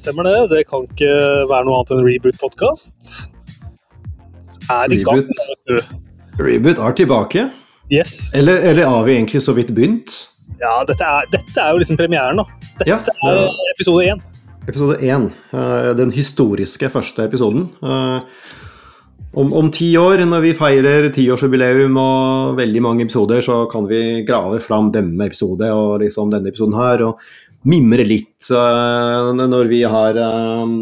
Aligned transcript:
stemmer 0.00 0.26
det. 0.28 0.36
Det 0.52 0.62
kan 0.70 0.86
ikke 0.88 1.12
være 1.50 1.66
noe 1.68 1.78
annet 1.80 1.92
enn 1.96 2.04
Reboot-podkast. 2.08 3.10
Er 4.70 4.92
i 4.94 5.00
gang. 5.06 5.22
Reboot. 5.68 5.94
Reboot 6.40 6.78
er 6.86 6.96
tilbake. 6.98 7.46
Yes. 7.90 8.30
Eller, 8.38 8.60
eller 8.70 8.86
har 8.86 9.04
vi 9.08 9.16
egentlig 9.18 9.42
så 9.42 9.54
vidt 9.56 9.72
begynt? 9.74 10.14
Ja, 10.60 10.80
dette 10.86 11.02
er, 11.06 11.26
dette 11.32 11.58
er 11.62 11.72
jo 11.74 11.80
liksom 11.82 11.98
premieren, 11.98 12.38
da. 12.42 12.44
Dette 12.78 12.90
Ja, 12.90 12.98
er 13.26 13.40
det 13.40 13.70
episode 13.74 14.06
én. 14.12 14.20
Episode 14.68 14.98
én. 15.02 15.30
eh, 15.56 15.92
Den 15.98 16.10
historiske 16.14 16.90
første 16.92 17.24
episoden. 17.26 17.68
Eh, 17.82 18.20
Om, 19.32 19.52
om 19.54 19.68
ti 19.70 19.92
år, 19.96 20.24
når 20.26 20.40
vi 20.42 20.48
feirer 20.58 21.04
tiårsjubileum 21.14 21.94
og 22.02 22.56
veldig 22.58 22.80
mange 22.82 23.04
episoder, 23.04 23.38
så 23.46 23.60
kan 23.70 23.84
vi 23.86 24.24
grave 24.26 24.58
fram 24.60 24.88
denne 24.90 25.28
episode 25.30 25.68
og 25.70 26.00
liksom 26.02 26.32
denne 26.32 26.50
episoden 26.50 26.74
her, 26.74 27.04
og 27.06 27.20
mimre 27.68 28.06
litt 28.08 28.48
eh, 28.54 29.30
når 29.36 29.70
vi 29.70 29.82
har 29.84 30.16
eh, 30.16 30.74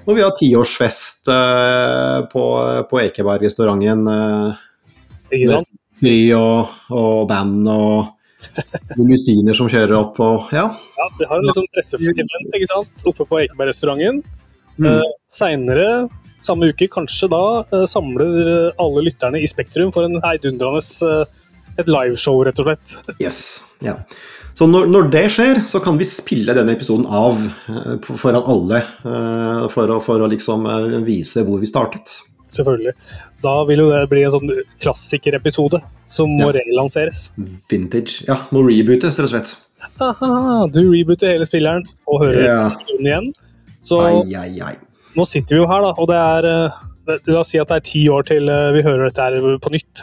når 0.00 0.16
vi 0.16 0.24
har 0.24 0.36
tiårsfest 0.38 1.28
eh, 1.32 2.16
på, 2.32 2.44
på 2.90 3.00
Ekeberg-restauranten. 3.04 4.06
Ikke 5.30 5.50
sant? 5.54 5.70
Fri 6.00 6.16
og, 6.32 6.70
og 6.96 7.26
band 7.28 7.68
og 7.68 8.96
limousiner 8.96 9.56
som 9.56 9.68
kjører 9.70 9.98
opp 9.98 10.20
og 10.24 10.52
ja. 10.56 10.64
Ja, 10.96 11.08
Vi 11.18 11.28
har 11.28 11.40
en 11.40 11.48
liksom 11.48 11.66
presseevent 11.74 12.56
ikke 12.56 12.70
sant? 12.70 13.04
oppe 13.08 13.26
på 13.28 13.42
Ekeberg-restauranten. 13.44 14.22
Mm. 14.80 14.86
Uh, 14.86 15.04
Seinere 15.28 16.08
samme 16.40 16.70
uke, 16.72 16.86
kanskje 16.88 17.28
da, 17.28 17.42
uh, 17.68 17.84
samler 17.90 18.72
alle 18.80 19.02
lytterne 19.04 19.42
i 19.42 19.48
Spektrum 19.50 19.90
for 19.92 20.08
en 20.08 20.16
heidundrende 20.24 20.80
uh, 21.04 21.40
et 21.80 21.88
liveshow, 21.90 22.40
rett 22.46 22.60
og 22.62 22.70
slett. 22.70 22.94
Yes. 23.20 23.40
Ja. 23.84 23.98
Så 24.60 24.66
når, 24.68 24.90
når 24.92 25.06
det 25.12 25.22
skjer, 25.32 25.62
så 25.64 25.80
kan 25.80 25.96
vi 25.96 26.04
spille 26.04 26.52
denne 26.52 26.74
episoden 26.76 27.06
av 27.08 27.38
eh, 27.40 27.94
foran 28.20 28.44
alle. 28.44 28.82
eh, 29.08 29.62
For 29.72 29.88
å, 29.94 29.96
for 30.04 30.20
å 30.20 30.28
liksom 30.28 30.66
eh, 30.68 30.98
vise 31.06 31.40
hvor 31.46 31.62
vi 31.62 31.68
startet. 31.70 32.18
Selvfølgelig. 32.52 32.92
Da 33.40 33.54
vil 33.64 33.80
jo 33.80 33.88
det 33.94 34.02
bli 34.10 34.24
en 34.26 34.34
sånn 34.34 34.50
klassikerepisode 34.82 35.80
som 36.10 36.28
må 36.36 36.50
Ja. 36.50 36.58
relanseres. 36.60 37.30
Vintage. 37.70 38.24
Ja, 38.28 38.36
må 38.52 38.60
rebootes, 38.66 39.16
rett 39.22 39.30
og 39.30 39.32
slett. 39.32 39.54
Aha, 40.04 40.66
du 40.68 40.82
rebooter 40.90 41.30
hele 41.32 41.46
spilleren 41.48 41.86
og 42.10 42.24
hører 42.26 42.44
Ja. 42.44 42.62
inn 42.98 43.06
igjen. 43.06 43.30
Så 43.80 44.00
Ai, 44.04 44.34
ai, 44.36 44.60
ai. 44.60 44.74
nå 45.16 45.24
sitter 45.26 45.56
vi 45.56 45.62
jo 45.62 45.68
her, 45.70 45.80
da, 45.88 45.94
og 45.96 46.08
det 46.10 46.20
er 46.20 46.72
La 47.32 47.40
oss 47.40 47.48
si 47.50 47.58
at 47.58 47.66
det 47.72 47.76
er 47.80 47.86
ti 47.88 48.02
år 48.12 48.22
til 48.28 48.44
vi 48.46 48.82
hører 48.86 49.08
dette 49.08 49.24
her 49.24 49.56
på 49.58 49.70
nytt. 49.72 50.02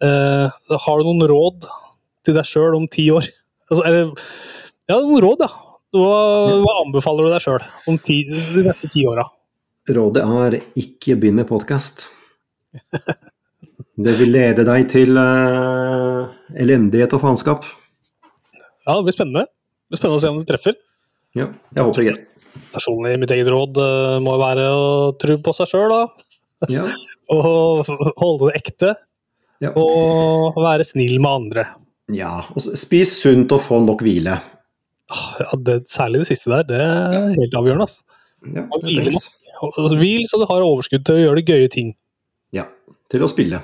Uh, 0.00 0.48
har 0.70 1.02
du 1.02 1.04
noen 1.10 1.26
råd 1.28 1.66
til 2.24 2.32
deg 2.38 2.46
sjøl 2.48 2.76
om 2.78 2.86
ti 2.88 3.08
år? 3.12 3.26
Altså, 3.70 3.82
eller 3.84 4.12
Ja, 4.86 5.00
noen 5.00 5.22
råd, 5.24 5.40
da. 5.42 5.48
Hva, 5.96 6.18
hva 6.62 6.74
anbefaler 6.84 7.26
du 7.26 7.32
deg 7.32 7.42
sjøl 7.42 7.62
om 7.90 7.96
ti, 8.02 8.20
de 8.28 8.62
neste 8.66 8.90
ti 8.92 9.06
åra? 9.08 9.24
Rådet 9.86 10.22
er 10.22 10.58
ikke 10.78 11.16
begynn 11.18 11.40
med 11.40 11.48
podkast. 11.50 12.08
Det 13.96 14.12
vil 14.18 14.28
lede 14.34 14.64
deg 14.68 14.82
til 14.92 15.16
uh, 15.16 16.26
elendighet 16.60 17.14
og 17.16 17.22
faenskap. 17.22 17.64
Ja, 18.84 18.92
det 18.98 19.06
blir 19.06 19.14
spennende. 19.16 19.46
Det 19.48 19.94
blir 19.94 20.00
spennende 20.02 20.18
å 20.18 20.20
se 20.20 20.32
om 20.34 20.40
det 20.42 20.48
treffer. 20.50 20.76
Ja, 21.36 21.46
jeg 21.72 21.86
håper 21.86 22.04
ikke. 22.04 22.16
Personlig, 22.74 23.14
mitt 23.22 23.32
eget 23.32 23.48
råd 23.52 23.80
uh, 23.80 24.18
må 24.20 24.36
være 24.42 24.66
å 24.68 24.84
tro 25.16 25.38
på 25.40 25.54
seg 25.56 25.70
sjøl, 25.72 25.94
da. 25.94 26.02
Ja. 26.72 26.84
Og 27.32 27.88
holde 28.20 28.50
det 28.50 28.60
ekte. 28.60 28.92
Ja. 29.64 29.72
Og 29.80 30.60
være 30.60 30.84
snill 30.84 31.16
med 31.16 31.30
andre. 31.32 31.64
Ja. 32.12 32.32
Og 32.54 32.62
spis 32.62 33.16
sunt 33.22 33.52
og 33.52 33.60
få 33.64 33.80
nok 33.84 34.02
hvile. 34.06 34.36
Ja, 35.40 35.48
det, 35.62 35.88
særlig 35.90 36.20
det 36.24 36.28
siste 36.32 36.50
der, 36.50 36.62
det 36.66 36.78
er 36.82 37.28
helt 37.36 37.54
avgjørende. 37.54 37.84
ass. 37.86 38.02
Ja, 38.54 38.64
hvil. 38.82 39.12
Altså, 39.62 39.96
Hvil 39.96 40.26
så 40.28 40.36
du 40.42 40.46
har 40.50 40.60
overskudd 40.66 41.04
til 41.06 41.16
å 41.16 41.22
gjøre 41.24 41.40
de 41.40 41.52
gøye 41.52 41.68
ting. 41.72 41.94
ja. 42.52 42.64
Til 43.10 43.22
å 43.22 43.28
spille. 43.30 43.60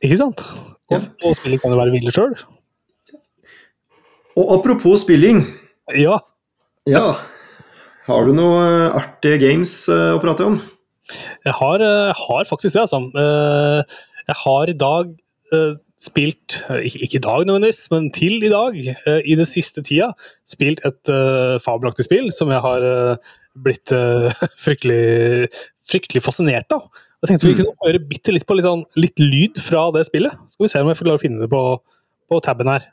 Ikke 0.00 0.16
sant? 0.16 0.40
Ja. 0.90 0.96
Og, 0.96 1.02
og 1.28 1.34
spillet 1.36 1.60
kan 1.60 1.74
jo 1.74 1.76
være 1.76 1.92
hvile 1.92 2.12
sjøl. 2.14 2.32
Og 4.36 4.52
apropos 4.58 5.02
spilling. 5.04 5.42
Ja. 5.96 6.18
Ja. 6.88 7.18
Har 8.06 8.24
du 8.28 8.32
noe 8.36 8.62
artige 8.96 9.38
games 9.42 9.74
eh, 9.92 10.14
å 10.16 10.20
prate 10.22 10.46
om? 10.48 10.56
Jeg 11.44 11.54
har, 11.58 11.84
eh, 11.84 12.08
jeg 12.10 12.16
har 12.22 12.48
faktisk 12.48 12.76
det, 12.78 12.84
altså. 12.86 13.02
Eh, 13.12 13.96
Jeg 14.26 14.36
har 14.40 14.70
i 14.72 14.74
dag 14.74 15.12
eh, 15.54 15.74
spilt, 15.98 16.58
eh, 16.68 16.84
ikke 16.92 17.16
i 17.18 17.24
dag 17.24 17.46
nødvendigvis, 17.48 17.86
men 17.90 18.10
til 18.12 18.42
i 18.44 18.50
dag, 18.52 18.76
eh, 19.06 19.20
i 19.24 19.34
den 19.38 19.48
siste 19.48 19.82
tida, 19.82 20.10
spilt 20.48 20.82
et 20.84 21.08
uh, 21.08 21.56
fabelaktig 21.64 22.04
spill 22.04 22.28
som 22.36 22.52
jeg 22.52 22.60
har 22.60 22.84
uh, 22.84 23.16
blitt 23.64 23.92
uh, 23.96 24.28
fryktelig, 24.64 25.48
fryktelig 25.88 26.22
fascinert 26.22 26.68
av. 26.76 26.90
Jeg 27.24 27.30
tenkte 27.30 27.46
vi 27.48 27.54
Mm. 27.54 27.60
kunne 27.62 27.86
høre 27.86 28.02
bitte 28.10 28.32
litt 28.32 28.44
på 28.46 28.54
litt, 28.58 28.66
sånn, 28.68 28.84
litt 29.00 29.18
lyd 29.18 29.56
fra 29.64 29.88
det 29.96 30.04
spillet. 30.06 30.36
Skal 30.52 30.66
vi 30.66 30.68
se 30.68 30.80
om 30.84 30.88
jeg 30.92 30.98
får 30.98 31.08
klare 31.08 31.18
å 31.20 31.24
finne 31.24 31.40
det 31.40 31.48
på, 31.50 31.62
på 32.28 32.40
tabben 32.44 32.68
her. 32.68 32.90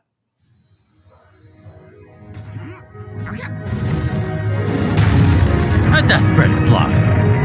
A 5.93 6.01
desperate 6.07 6.55
bluff. 6.65 6.93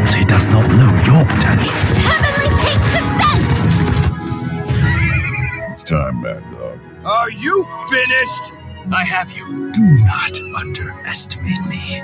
But 0.05 0.15
he 0.15 0.25
does 0.25 0.49
not 0.49 0.67
know 0.79 0.93
your 1.05 1.25
potential. 1.27 1.75
Heavenly 2.09 2.28
time, 5.89 6.21
Mad 6.23 6.43
Dog. 6.53 6.79
Um, 7.01 7.07
Are 7.07 7.31
you 7.31 7.65
finished? 7.91 8.53
I 8.93 9.05
have 9.05 9.33
you. 9.33 9.73
Do 9.73 9.87
not 10.05 10.35
underestimate 10.61 11.63
me. 11.69 12.03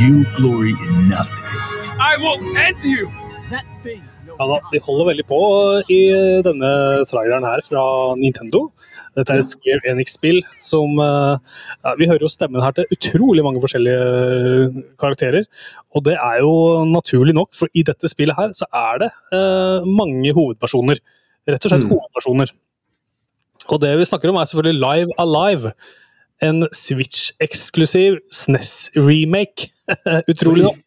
You 0.00 0.24
glory 0.36 0.70
in 0.70 1.08
nothing. 1.08 1.44
I 2.00 2.16
will 2.18 2.40
end 2.58 2.82
you! 2.82 3.10
That 3.50 3.64
thing's 3.84 4.22
no 4.26 4.34
Ja, 4.40 4.46
da, 4.48 4.58
de 4.72 4.80
holder 4.82 5.04
veldig 5.10 5.26
på 5.28 5.38
i 5.92 6.00
denne 6.46 6.70
traileren 7.10 7.44
her 7.46 7.60
fra 7.68 7.84
Nintendo. 8.18 8.70
Dette 9.16 9.34
er 9.34 9.42
et 9.42 9.48
Square 9.48 9.84
Enix-spill 9.92 10.38
som 10.62 10.96
eh, 11.04 11.36
ja, 11.84 11.94
Vi 11.98 12.06
hører 12.08 12.24
jo 12.24 12.30
stemmen 12.32 12.62
her 12.64 12.72
til 12.76 12.88
utrolig 12.94 13.44
mange 13.44 13.60
forskjellige 13.60 14.04
eh, 14.08 14.82
karakterer. 15.00 15.44
Og 15.92 16.04
det 16.06 16.14
er 16.16 16.38
jo 16.40 16.52
naturlig 16.88 17.34
nok, 17.36 17.50
for 17.54 17.68
i 17.76 17.84
dette 17.84 18.08
spillet 18.08 18.38
her 18.38 18.54
så 18.56 18.68
er 18.72 19.02
det 19.04 19.10
eh, 19.36 19.88
mange 19.88 20.32
hovedpersoner. 20.36 21.02
Rett 21.48 21.64
og 21.66 21.72
slett 21.74 21.84
Mm. 21.84 21.90
hovedpersoner. 21.92 22.52
Og 23.70 23.80
det 23.82 23.92
vi 23.98 24.04
snakker 24.08 24.30
om, 24.30 24.36
er 24.40 24.48
selvfølgelig 24.50 24.80
Live 24.80 25.18
Alive. 25.22 25.72
En 26.42 26.64
Switch-eksklusiv 26.74 28.16
SNES-remake. 28.32 29.68
utrolig 30.32 30.64
nok. 30.64 30.78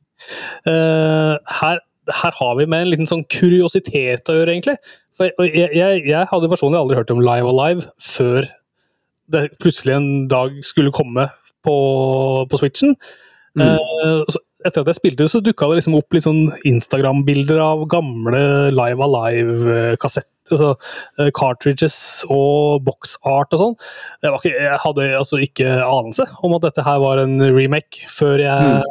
Eh, 0.68 1.36
her, 1.62 1.80
her 2.14 2.36
har 2.38 2.56
vi 2.60 2.68
med 2.70 2.86
en 2.86 2.92
liten 2.92 3.10
sånn 3.10 3.26
kuriositet 3.32 4.30
å 4.30 4.38
gjøre, 4.38 4.56
egentlig. 4.56 4.78
For 5.16 5.32
jeg, 5.48 5.72
jeg, 5.74 6.04
jeg 6.10 6.30
hadde 6.32 6.52
personlig 6.52 6.82
aldri 6.82 7.00
hørt 7.00 7.14
om 7.14 7.24
Live 7.24 7.50
Alive 7.50 7.88
før 8.04 8.50
det 9.32 9.48
plutselig 9.62 9.96
en 9.96 10.10
dag 10.30 10.58
skulle 10.66 10.94
komme 10.94 11.30
på, 11.66 11.78
på 12.52 12.60
Switchen. 12.62 12.94
Mm. 13.56 13.64
Eh, 13.64 14.22
så 14.30 14.42
etter 14.66 14.82
at 14.82 14.90
jeg 14.90 14.98
spilte, 14.98 15.28
så 15.30 15.42
dukka 15.44 15.68
det 15.70 15.80
liksom 15.80 15.98
opp 15.98 16.16
litt 16.16 16.26
sånn 16.26 16.48
Instagram-bilder 16.68 17.60
av 17.62 17.86
gamle 17.92 18.42
Live 18.74 19.06
Alive-kassetter. 19.06 20.32
Altså, 20.54 20.76
eh, 21.18 21.32
cartridges 21.34 21.96
og 22.30 22.84
boxart 22.86 23.56
og 23.56 23.62
sånn. 23.62 23.72
Jeg, 24.22 24.52
jeg 24.54 24.78
hadde 24.84 25.08
altså 25.18 25.40
ikke 25.42 25.72
anelse 25.82 26.28
om 26.46 26.54
at 26.58 26.68
dette 26.68 26.86
her 26.86 27.00
var 27.02 27.22
en 27.24 27.40
remake, 27.42 28.06
før 28.14 28.44
jeg 28.44 28.84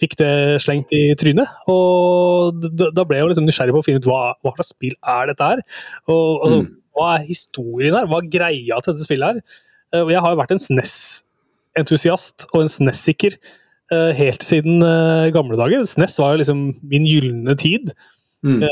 fikk 0.00 0.18
det 0.20 0.32
slengt 0.64 0.92
i 0.96 1.14
trynet. 1.20 1.48
Og 1.70 2.60
da 2.80 3.04
ble 3.04 3.18
jeg 3.18 3.26
jo 3.26 3.30
liksom 3.32 3.48
nysgjerrig 3.48 3.76
på 3.76 3.82
å 3.82 3.86
finne 3.86 4.02
ut 4.02 4.08
hva, 4.10 4.20
hva 4.40 4.54
slags 4.56 4.74
spill 4.74 4.96
er 4.98 5.32
dette 5.32 5.54
her. 5.54 5.64
Og, 6.08 6.28
og 6.40 6.60
Mm. 6.60 6.68
Hva 6.96 7.16
er 7.16 7.26
historien 7.28 7.94
her? 7.96 8.08
Hva 8.10 8.20
er 8.20 8.30
greia 8.32 8.78
til 8.82 8.94
dette 8.94 9.06
spillet 9.06 9.28
her? 9.28 9.58
Eh, 9.94 10.02
og 10.04 10.12
Jeg 10.12 10.22
har 10.22 10.34
jo 10.34 10.40
vært 10.40 10.54
en 10.54 10.62
SNES-entusiast 10.62 12.48
og 12.52 12.64
en 12.64 12.72
SNES-sikker 12.72 13.36
eh, 13.38 14.10
helt 14.18 14.46
siden 14.46 14.82
eh, 14.86 15.30
gamle 15.34 15.58
dager. 15.60 15.86
SNES 15.86 16.18
var 16.22 16.34
jo 16.34 16.42
liksom 16.42 16.64
min 16.82 17.06
gylne 17.08 17.56
tid. 17.58 17.92
Mm. 18.40 18.62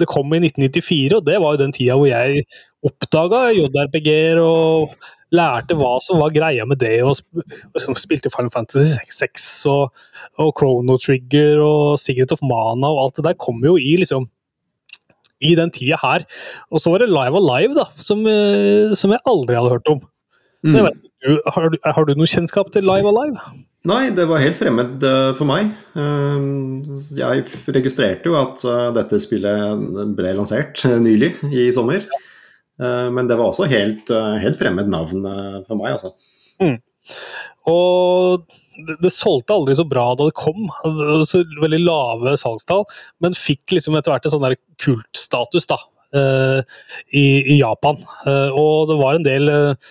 Det 0.00 0.06
kom 0.08 0.32
i 0.32 0.38
1994, 0.40 1.18
og 1.18 1.26
det 1.26 1.34
var 1.42 1.52
jo 1.52 1.60
den 1.60 1.74
tida 1.76 1.96
hvor 1.98 2.08
jeg 2.08 2.46
oppdaga 2.88 3.50
JRPG-er 3.52 4.38
og 4.40 4.94
lærte 5.34 5.76
hva 5.76 5.98
som 6.04 6.20
var 6.22 6.32
greia 6.32 6.64
med 6.68 6.80
det, 6.80 7.02
og 7.04 7.16
sp 7.18 8.00
spilte 8.00 8.32
Final 8.32 8.52
Fantasy 8.54 8.96
6 9.12 9.46
og, 9.72 9.94
og 10.40 10.52
Chrono 10.58 10.96
Trigger 11.00 11.60
og 11.64 11.98
Secret 12.00 12.32
of 12.32 12.42
Mana 12.44 12.88
og 12.88 13.02
alt 13.04 13.20
det 13.20 13.26
der 13.28 13.40
kom 13.40 13.60
jo 13.64 13.76
i 13.76 13.96
liksom 14.00 14.28
i 15.44 15.54
den 15.54 15.70
tida 15.70 15.98
her. 16.02 16.24
Og 16.72 16.82
så 16.82 16.90
var 16.90 17.04
det 17.04 17.12
Live 17.12 17.38
Alive, 17.38 17.76
da, 17.76 17.86
som, 18.02 18.24
eh, 18.26 18.94
som 18.98 19.12
jeg 19.14 19.22
aldri 19.28 19.54
hadde 19.54 19.70
hørt 19.76 19.90
om. 19.92 20.00
Mm. 20.66 20.74
Vet, 20.88 20.96
du, 21.22 21.36
har, 21.46 21.68
du, 21.70 21.78
har 21.84 22.08
du 22.08 22.14
noe 22.18 22.26
kjennskap 22.30 22.72
til 22.74 22.82
Live 22.88 23.06
Alive? 23.06 23.38
Nei, 23.86 24.08
det 24.10 24.26
var 24.26 24.42
helt 24.42 24.58
fremmed 24.58 25.04
eh, 25.06 25.30
for 25.38 25.46
meg. 25.46 25.70
Eh, 25.94 26.48
Jeg 27.20 27.44
registrerte 27.76 28.26
jo 28.26 28.34
at 28.40 28.64
dette 28.96 29.20
spillet 29.22 30.10
ble 30.18 30.34
lansert 30.40 30.82
nylig, 30.98 31.36
i 31.52 31.68
sommer. 31.74 32.02
Eh, 32.02 32.27
men 33.12 33.28
det 33.30 33.38
var 33.38 33.50
også 33.50 33.68
helt, 33.70 34.10
eh, 34.14 34.38
helt 34.42 34.58
fremmed 34.60 34.90
navn 34.92 35.26
eh, 35.26 35.58
for 35.66 35.80
meg, 35.80 35.96
altså. 35.96 36.14
Og 37.68 38.46
det, 38.86 38.96
det 39.02 39.12
solgte 39.12 39.56
aldri 39.56 39.76
så 39.78 39.86
bra 39.88 40.10
da 40.16 40.28
det 40.28 40.38
kom. 40.38 40.68
Så 41.28 41.42
veldig 41.62 41.82
lave 41.82 42.36
salgstall, 42.40 42.86
men 43.24 43.36
fikk 43.38 43.76
liksom 43.76 43.98
etter 43.98 44.14
hvert 44.14 44.28
en 44.28 44.36
sånn 44.36 44.46
der 44.46 44.58
kultstatus 44.80 45.68
da, 45.70 45.78
eh, 46.16 46.60
i, 47.10 47.26
i 47.56 47.60
Japan. 47.60 48.00
Eh, 48.26 48.50
og 48.54 48.92
det 48.92 48.98
var 49.00 49.18
en 49.18 49.26
del 49.26 49.52
eh, 49.52 49.88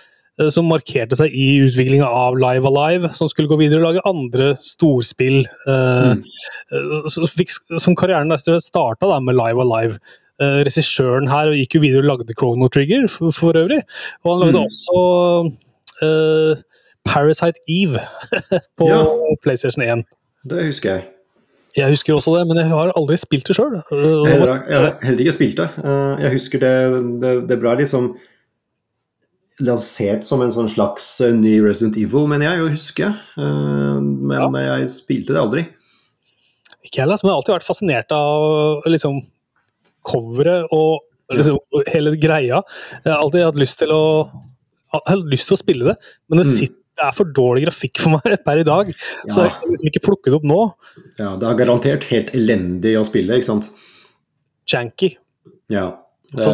som 0.54 0.68
markerte 0.70 1.18
seg 1.18 1.34
i 1.34 1.48
utviklinga 1.66 2.06
av 2.06 2.38
Live 2.38 2.68
Alive, 2.70 3.12
som 3.18 3.30
skulle 3.30 3.50
gå 3.50 3.58
videre 3.60 3.82
og 3.82 3.88
lage 3.88 4.06
andre 4.08 4.52
storspill. 4.62 5.42
Mm. 5.66 6.24
eh, 6.72 7.10
så 7.12 7.28
fikk, 7.30 7.52
som 7.76 7.98
karrieren 7.98 8.32
starta 8.62 9.12
med 9.20 9.38
Live 9.38 9.66
Alive. 9.66 10.00
Uh, 10.40 10.60
Regissøren 10.68 11.26
her 11.28 11.50
gikk 11.58 11.74
jo 11.74 11.80
videre 11.82 12.04
og 12.04 12.10
lagde 12.12 12.34
Chrono 12.38 12.68
Trigger 12.70 13.08
for, 13.10 13.32
for 13.34 13.56
øvrig. 13.58 13.80
Og 14.24 14.32
han 14.32 14.44
lagde 14.46 14.58
Mm. 14.58 14.66
også 14.68 14.98
uh, 16.06 16.62
Parasite 17.08 17.58
Eve 17.68 18.00
på 18.78 18.88
Ja. 18.90 19.00
PlayStation 19.42 19.82
1. 19.82 20.04
Det 20.48 20.64
husker 20.68 20.92
jeg. 20.94 21.04
Jeg 21.76 21.90
husker 21.92 22.14
også 22.14 22.32
det, 22.38 22.46
men 22.48 22.56
jeg 22.58 22.68
har 22.72 22.90
aldri 22.96 23.16
spilt 23.20 23.46
det 23.46 23.54
sjøl. 23.56 23.76
Jeg 23.92 24.40
har 24.40 24.64
heller, 24.68 25.20
ikke 25.20 25.32
spilt 25.36 25.56
det. 25.60 25.68
Eh, 25.84 26.22
Jeg 26.24 26.32
husker 26.32 26.58
det, 26.62 26.72
det, 27.22 27.32
det 27.48 27.58
ble 27.60 27.74
liksom 27.78 28.08
lansert 29.62 30.26
som 30.26 30.42
en 30.44 30.52
sånn 30.54 30.68
slags 30.70 31.06
eh, 31.24 31.32
ny 31.34 31.56
Resident 31.64 31.96
Evil, 32.00 32.26
mener 32.30 32.48
jeg 32.48 32.62
å 32.64 32.70
huske. 32.72 33.08
Men 33.36 34.08
Men 34.26 34.58
jeg 34.62 34.90
spilte 34.94 35.34
det 35.36 35.40
aldri. 35.42 35.64
Ikke 36.86 37.02
heller, 37.04 37.18
som 37.20 37.28
jeg 37.28 37.34
har 37.34 37.40
alltid 37.42 37.56
vært 37.58 37.68
fascinert 37.68 38.14
av 38.16 38.86
liksom, 38.88 39.20
coveret 40.06 40.66
og 40.74 41.00
liksom, 41.34 41.58
hele 41.92 42.14
greia. 42.20 42.62
Jeg 43.04 43.12
har 43.12 43.18
alltid 43.22 43.44
hatt 43.48 43.60
lyst 43.60 43.78
til 43.82 43.92
å, 43.94 44.02
lyst 45.28 45.48
til 45.50 45.56
å 45.58 45.60
spille 45.60 45.88
det, 45.90 45.96
men 46.28 46.40
det, 46.42 46.46
Mm. 46.46 46.54
sitter, 46.58 46.76
det 46.98 47.04
er 47.06 47.14
for 47.14 47.30
dårlig 47.30 47.66
grafikk 47.66 48.00
for 48.02 48.16
meg 48.16 48.38
per 48.46 48.58
i 48.58 48.66
dag. 48.66 48.88
Så 49.28 49.44
jeg 49.44 49.52
kan 49.58 49.70
liksom 49.70 49.90
ikke 49.92 50.04
plukke 50.08 50.30
det 50.32 50.38
opp 50.40 50.48
nå. 50.50 50.62
Ja, 51.18 51.36
det 51.38 51.46
er 51.50 51.58
garantert 51.60 52.08
helt 52.10 52.32
elendig 52.34 52.96
å 52.98 53.04
spille, 53.06 53.36
ikke 53.38 53.50
sant. 53.52 53.68
Janky. 54.68 55.12
Ja. 55.72 55.92
Det, 56.28 56.44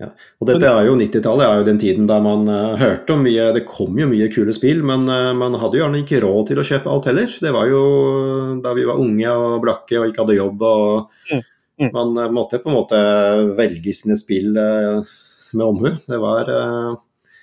ja. 0.00 0.06
Og 0.40 0.46
dette 0.48 0.68
er 0.68 0.86
jo 0.86 0.92
90-tallet, 0.96 1.42
er 1.44 1.58
jo 1.60 1.64
den 1.66 1.78
tiden 1.80 2.06
der 2.08 2.20
man 2.24 2.46
uh, 2.48 2.76
hørte 2.78 3.16
om 3.16 3.24
mye 3.26 3.48
Det 3.56 3.64
kom 3.68 3.98
jo 3.98 4.06
mye 4.08 4.28
kule 4.32 4.54
spill, 4.56 4.80
men 4.86 5.08
uh, 5.10 5.32
man 5.36 5.56
hadde 5.60 5.76
jo 5.76 5.82
gjerne 5.82 6.00
ikke 6.04 6.20
råd 6.24 6.52
til 6.52 6.60
å 6.62 6.66
kjøpe 6.66 6.92
alt 6.92 7.08
heller. 7.10 7.34
Det 7.42 7.52
var 7.56 7.66
jo 7.68 7.80
da 8.64 8.72
vi 8.78 8.86
var 8.88 9.00
unge 9.02 9.34
og 9.34 9.58
blakke 9.64 9.98
og 10.00 10.08
ikke 10.12 10.24
hadde 10.24 10.38
jobb 10.38 10.62
og 10.68 11.16
Mm, 11.30 11.42
mm. 11.80 11.90
Man 11.94 12.16
eh, 12.18 12.30
måtte 12.34 12.60
på 12.62 12.70
en 12.70 12.76
måte 12.76 12.98
velge 13.58 13.94
sine 13.96 14.16
spill 14.20 14.56
eh, 14.56 15.00
med 15.52 15.64
omhu. 15.66 15.90
Det 16.06 16.18
var 16.22 16.50
eh, 16.50 16.92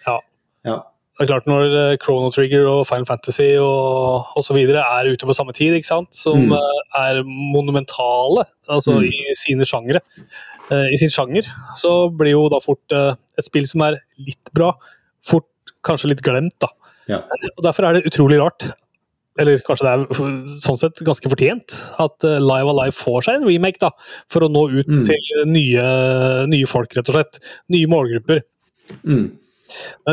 Ja. 0.07 0.19
ja. 0.65 0.77
Det 1.17 1.25
er 1.25 1.31
klart 1.31 1.47
Når 1.49 1.97
Chrono 2.03 2.29
Trigger 2.29 2.67
og 2.69 2.83
Final 2.87 3.07
Fantasy 3.09 3.55
og, 3.57 4.27
osv. 4.37 4.57
er 4.61 5.09
ute 5.09 5.25
på 5.25 5.33
samme 5.33 5.53
tid, 5.57 5.73
som 5.83 6.43
Mm. 6.45 6.53
er 6.93 7.23
monumentale 7.25 8.45
altså 8.69 8.99
Mm. 8.99 9.07
i 9.09 9.33
sine 9.33 9.65
sjangre, 9.65 10.01
i 10.69 10.97
sin 10.99 11.09
sjanger, 11.09 11.47
så 11.75 12.09
blir 12.15 12.31
jo 12.35 12.47
da 12.49 12.59
fort 12.59 12.91
et 12.91 13.45
spill 13.45 13.65
som 13.67 13.81
er 13.81 13.97
litt 14.19 14.53
bra, 14.53 14.73
fort 15.25 15.47
kanskje 15.83 16.09
litt 16.09 16.21
glemt. 16.21 16.53
da. 16.61 16.67
Ja. 17.07 17.21
Og 17.57 17.63
Derfor 17.63 17.87
er 17.87 17.93
det 17.97 18.05
utrolig 18.05 18.37
rart, 18.39 18.67
eller 19.39 19.59
kanskje 19.65 19.85
det 19.87 19.93
er 19.93 19.99
sånn 20.63 20.79
sett 20.81 20.97
ganske 21.05 21.29
fortjent, 21.31 21.69
at 22.03 22.17
eh, 22.27 22.39
Live 22.43 22.69
Alive 22.73 22.95
får 22.97 23.19
seg 23.27 23.33
en 23.39 23.47
remake 23.47 23.79
da, 23.83 23.89
for 24.31 24.39
å 24.45 24.49
nå 24.51 24.63
ut 24.79 24.87
Mm. 24.87 25.03
til 25.05 25.21
nye, 25.51 25.85
nye 26.51 26.67
folk, 26.69 26.89
rett 26.97 27.09
og 27.09 27.15
slett. 27.19 27.33
Nye 27.73 27.87
målgrupper. 27.91 28.39
Mm. 29.03 29.27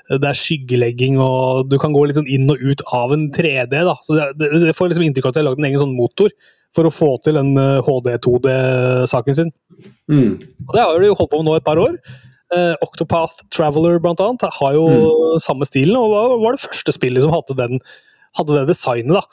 det 0.09 0.31
er 0.31 0.39
skyggelegging 0.39 1.19
og 1.21 1.69
du 1.69 1.77
kan 1.79 1.93
gå 1.95 2.07
litt 2.07 2.17
sånn 2.17 2.29
inn 2.31 2.49
og 2.51 2.59
ut 2.59 2.81
av 2.95 3.13
en 3.15 3.27
3D. 3.35 3.71
da, 3.75 3.95
så 4.03 4.17
det, 4.17 4.49
det, 4.63 4.75
får 4.75 4.91
liksom 4.91 5.05
inntrykk 5.05 5.27
av 5.27 5.31
at 5.31 5.37
de 5.37 5.43
har 5.43 5.47
lagd 5.51 5.61
en 5.61 5.69
egen 5.69 5.83
sånn 5.83 5.95
motor 5.95 6.33
for 6.75 6.87
å 6.87 6.93
få 6.93 7.11
til 7.25 7.37
den 7.37 7.53
eh, 7.59 7.85
HD2D-saken 7.85 9.37
sin. 9.37 9.51
Mm. 10.11 10.37
Og 10.67 10.73
Det 10.75 10.83
har 10.83 11.03
de 11.03 11.11
holdt 11.11 11.31
på 11.31 11.41
med 11.41 11.49
nå 11.49 11.57
et 11.57 11.67
par 11.67 11.79
år. 11.81 11.95
Eh, 12.55 12.75
Octopath 12.85 13.43
Traveler 13.51 13.99
blant 14.03 14.21
annet 14.23 14.45
har 14.59 14.75
jo 14.77 15.37
samme 15.43 15.67
stilen, 15.67 15.97
og 15.99 16.13
var, 16.13 16.35
var 16.43 16.55
det 16.55 16.63
første 16.63 16.93
spillet 16.95 17.25
som 17.25 17.33
hadde, 17.35 17.57
den, 17.59 17.81
hadde 18.37 18.55
det 18.55 18.67
designet. 18.71 19.17
da. 19.17 19.23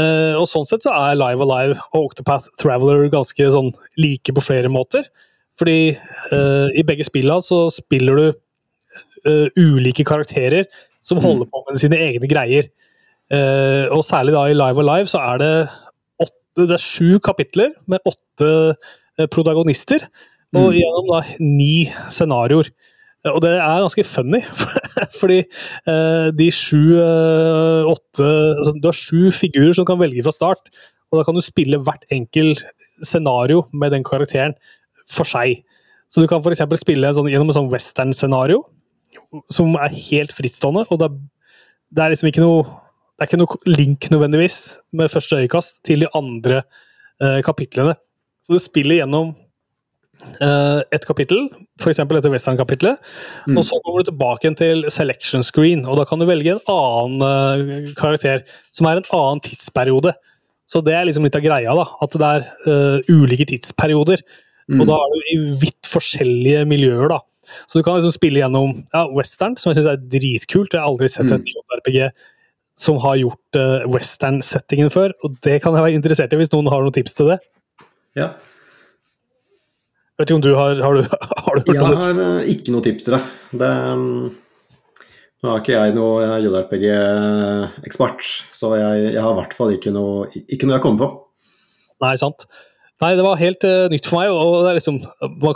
Eh, 0.00 0.34
og 0.38 0.48
Sånn 0.50 0.66
sett 0.68 0.84
så 0.86 0.92
er 0.96 1.18
Live 1.18 1.44
Alive 1.44 1.78
og 1.92 2.10
Octopath 2.10 2.50
Traveler 2.60 3.06
ganske 3.12 3.50
sånn 3.54 3.72
like 4.00 4.34
på 4.36 4.44
flere 4.44 4.72
måter. 4.72 5.06
Fordi 5.56 5.96
uh, 6.32 6.68
i 6.76 6.82
begge 6.84 7.06
spillene 7.08 7.40
så 7.40 7.62
spiller 7.72 8.18
du 8.20 8.26
uh, 9.24 9.46
ulike 9.56 10.04
karakterer 10.04 10.66
som 11.00 11.16
holder 11.22 11.48
på 11.48 11.62
med 11.64 11.80
sine 11.80 11.96
egne 11.96 12.28
greier. 12.28 12.68
Uh, 13.32 13.88
og 13.88 14.04
særlig 14.04 14.34
da 14.36 14.42
i 14.50 14.58
Live 14.58 14.82
Alive 14.84 15.08
så 15.08 15.22
er 15.32 15.40
det, 15.40 15.52
åtte, 16.20 16.66
det 16.66 16.76
er 16.76 16.84
sju 16.84 17.16
kapitler 17.24 17.72
med 17.88 18.04
åtte 18.04 18.50
protagonister. 19.32 20.04
Og 20.56 20.68
Mm. 20.70 20.76
gjennom 20.76 21.08
da 21.08 21.22
ni 21.40 21.88
scenarioer. 22.12 22.68
Eh, 23.26 23.32
Og 23.34 23.42
det 23.42 23.52
er 23.58 23.82
ganske 23.84 24.06
funny, 24.06 24.42
fordi 25.20 25.42
eh, 25.42 26.28
de 26.36 26.48
sju 26.54 26.96
eh, 27.02 27.90
åtte 27.90 28.26
altså, 28.26 28.76
Du 28.78 28.88
har 28.88 28.96
sju 28.96 29.30
figurer 29.34 29.74
som 29.74 29.84
du 29.84 29.90
kan 29.90 30.00
velge 30.00 30.24
fra 30.26 30.34
start, 30.34 30.70
og 31.10 31.20
da 31.20 31.26
kan 31.26 31.36
du 31.36 31.44
spille 31.44 31.82
hvert 31.82 32.06
enkelt 32.14 32.64
scenario 33.04 33.66
med 33.76 33.92
den 33.92 34.06
karakteren 34.06 34.56
for 35.10 35.28
seg. 35.28 35.60
Så 36.08 36.22
du 36.22 36.30
kan 36.30 36.40
f.eks. 36.40 36.62
spille 36.80 37.12
sånn, 37.14 37.28
gjennom 37.30 37.50
en 37.50 37.58
sånn 37.58 37.70
western-scenario 37.72 38.62
som 39.52 39.74
er 39.80 39.94
helt 40.08 40.32
frittstående, 40.34 40.86
og 40.90 41.00
det 41.00 41.08
er, 41.08 41.20
det 41.96 42.04
er 42.04 42.12
liksom 42.12 42.30
ikke 42.30 42.44
noe 42.44 42.66
det 43.16 43.24
er 43.24 43.30
ikke 43.30 43.38
noe 43.40 43.72
link 43.72 44.06
nødvendigvis 44.12 44.56
med 44.92 45.08
første 45.08 45.38
øyekast 45.40 45.78
til 45.88 46.02
de 46.04 46.08
andre 46.18 46.58
eh, 47.22 47.38
kapitlene. 47.40 47.94
Så 48.44 48.52
du 48.52 48.60
spiller 48.60 48.98
gjennom 48.98 49.30
et 50.92 51.04
kapittel, 51.06 51.48
f.eks. 51.80 51.98
etter 52.02 52.30
western-kapitlet, 52.32 52.98
Mm. 53.46 53.58
og 53.58 53.64
så 53.64 53.78
går 53.84 53.98
du 53.98 54.10
tilbake 54.10 54.54
til 54.58 54.84
selection 54.90 55.42
screen, 55.42 55.84
og 55.86 55.96
da 55.98 56.04
kan 56.04 56.18
du 56.18 56.26
velge 56.26 56.56
en 56.56 56.60
annen 56.68 57.22
eh, 57.22 57.92
karakter, 57.98 58.42
som 58.72 58.86
er 58.86 58.96
en 59.00 59.10
annen 59.12 59.40
tidsperiode. 59.40 60.14
Så 60.66 60.82
det 60.82 60.94
er 60.94 61.04
liksom 61.06 61.22
litt 61.24 61.36
av 61.38 61.44
greia, 61.44 61.74
da, 61.78 61.84
at 62.02 62.10
det 62.18 62.26
er 62.26 62.46
uh, 62.66 62.98
ulike 63.12 63.46
tidsperioder. 63.46 64.22
Mm. 64.66 64.80
Og 64.80 64.88
da 64.88 64.96
er 64.98 65.12
du 65.12 65.28
i 65.30 65.36
vidt 65.62 65.86
forskjellige 65.86 66.64
miljøer, 66.66 67.06
da. 67.12 67.20
Så 67.70 67.78
du 67.78 67.84
kan 67.86 67.94
liksom 68.00 68.10
spille 68.16 68.40
gjennom 68.42 68.72
ja, 68.92 69.04
western, 69.14 69.54
som 69.56 69.70
jeg 69.70 69.78
syns 69.78 69.92
er 69.92 70.00
dritkult. 70.10 70.74
Jeg 70.74 70.82
har 70.82 70.88
aldri 70.90 71.06
sett 71.12 71.30
Mm. 71.30 71.44
RPG 71.78 72.10
som 72.76 72.98
har 72.98 73.14
gjort 73.16 73.56
uh, 73.56 73.86
western-settingen 73.88 74.90
før, 74.90 75.14
og 75.22 75.38
det 75.46 75.60
kan 75.62 75.72
jeg 75.72 75.86
være 75.86 75.94
interessert 76.00 76.34
i 76.34 76.40
hvis 76.42 76.50
noen 76.52 76.66
har 76.68 76.82
noen 76.82 76.92
tips 76.98 77.14
til 77.14 77.30
det. 77.30 77.38
Ja. 78.18 78.32
Jeg 80.16 80.22
vet 80.24 80.30
ikke 80.30 80.38
om 80.38 80.44
du 80.46 80.54
har, 80.56 80.78
har, 80.80 80.96
du, 80.96 81.02
har 81.44 81.56
du 81.58 81.60
hørt 81.60 81.68
Jeg 81.74 81.82
om 81.84 81.90
det? 81.92 82.00
har 82.00 82.20
eh, 82.24 82.46
ikke 82.54 82.72
noe 82.72 82.84
tips 82.86 83.04
til 83.04 83.16
deg. 83.18 83.26
Det, 83.60 83.68
mm, 84.00 84.30
nå 85.44 85.50
er 85.52 85.60
ikke 85.60 85.74
jeg 85.76 85.96
noe 85.98 86.30
JRPG-ekspert, 86.46 88.30
så 88.56 88.70
jeg, 88.80 89.10
jeg 89.12 89.20
har 89.22 89.34
i 89.34 89.38
hvert 89.42 89.56
fall 89.58 89.74
ikke 89.76 89.92
noe, 89.94 90.24
ikke 90.46 90.64
noe 90.68 90.78
jeg 90.78 90.84
kommer 90.86 91.02
på. 91.04 91.10
Nei, 92.04 92.14
sant. 92.20 92.46
Nei, 93.04 93.10
det 93.18 93.24
var 93.26 93.36
helt 93.36 93.64
uh, 93.68 93.90
nytt 93.92 94.08
for 94.08 94.22
meg, 94.22 94.32
og 94.32 94.62
det 94.64 94.70
er 94.70 94.78
liksom 94.78 95.02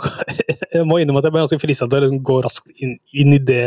Jeg 0.75 0.85
må 0.85 0.99
innrømme 1.01 1.23
at 1.23 1.25
jeg 1.27 1.33
ble 1.33 1.41
ganske 1.41 1.61
frista 1.63 1.87
til 1.89 1.97
å 1.97 2.03
liksom 2.05 2.21
gå 2.29 2.37
raskt 2.45 2.69
inn, 2.77 2.93
inn, 3.17 3.33
i 3.33 3.39
det, 3.41 3.63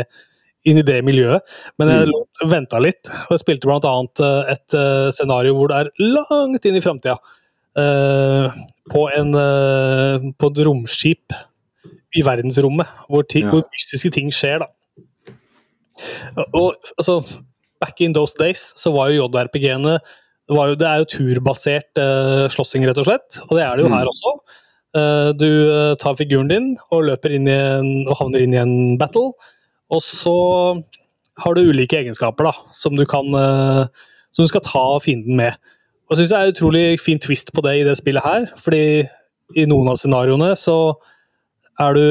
inn 0.65 0.79
i 0.79 0.85
det 0.87 1.01
miljøet, 1.07 1.43
men 1.79 1.91
jeg 1.91 2.07
Mm. 2.07 2.49
venta 2.51 2.79
litt. 2.83 3.07
Og 3.27 3.35
jeg 3.35 3.43
spilte 3.43 3.69
annet 3.71 4.21
eh, 4.23 4.53
et 4.55 4.75
uh, 4.79 5.09
scenario 5.15 5.55
hvor 5.55 5.71
det 5.71 5.77
er 5.83 5.91
langt 6.15 6.65
inn 6.67 6.79
i 6.79 6.83
framtida. 6.83 7.19
Eh, 7.77 8.55
på, 8.91 9.03
en, 9.17 9.33
eh, 9.35 10.29
på 10.39 10.51
et 10.51 10.61
romskip 10.67 11.33
i 12.15 12.23
verdensrommet, 12.23 12.87
hvor, 13.09 13.25
Ja. 13.35 13.49
hvor 13.49 13.65
mystiske 13.73 14.11
ting 14.15 14.31
skjer, 14.31 14.59
da. 14.63 14.67
Og 16.53 16.75
altså, 16.99 17.19
back 17.79 18.01
in 18.01 18.13
those 18.13 18.35
days 18.39 18.73
så 18.79 18.91
var 18.95 19.09
jo 19.13 19.27
JRPG-ene 19.27 19.97
det, 20.45 20.77
det 20.77 20.85
er 20.87 20.99
jo 21.01 21.07
turbasert 21.09 21.97
uh, 21.97 22.45
slåssing, 22.53 22.83
rett 22.85 22.99
og 23.01 23.07
slett. 23.07 23.39
Og 23.49 23.55
det 23.57 23.63
er 23.65 23.75
det 23.79 23.85
jo 23.85 23.89
Mm. 23.89 23.95
her 23.97 24.05
også. 24.11 24.33
Uh, 24.95 25.31
du 25.33 25.47
uh, 25.71 25.95
tar 25.95 26.13
figuren 26.15 26.47
din 26.47 26.67
og 26.91 27.07
løper 27.07 27.33
inn 27.33 27.47
i 27.49 27.55
en, 27.55 27.89
og 28.07 28.15
havner 28.19 28.43
inn 28.45 28.53
i 28.53 28.59
en 28.61 28.75
battle. 29.01 29.31
Og 29.89 30.01
så 30.05 30.35
har 31.41 31.55
du 31.55 31.65
ulike 31.65 31.97
egenskaper 31.97 32.45
da, 32.45 32.53
som 32.73 32.95
du 32.95 33.05
kan 33.09 33.25
som 34.31 34.43
du 34.43 34.47
skal 34.47 34.61
ta 34.61 34.83
fienden 35.03 35.35
med. 35.35 35.57
Og 36.05 36.13
jeg 36.13 36.21
syns 36.21 36.33
det 36.33 36.39
er 36.39 36.51
utrolig 36.53 36.83
fin 37.01 37.21
twist 37.21 37.49
på 37.55 37.63
det 37.65 37.79
i 37.79 37.85
det 37.87 37.95
spillet 37.97 38.25
her, 38.25 38.49
fordi 38.61 38.83
i 39.57 39.65
noen 39.69 39.89
av 39.91 39.97
scenarioene 40.01 40.51
så 40.59 40.77
er 41.81 41.97
du 41.97 42.05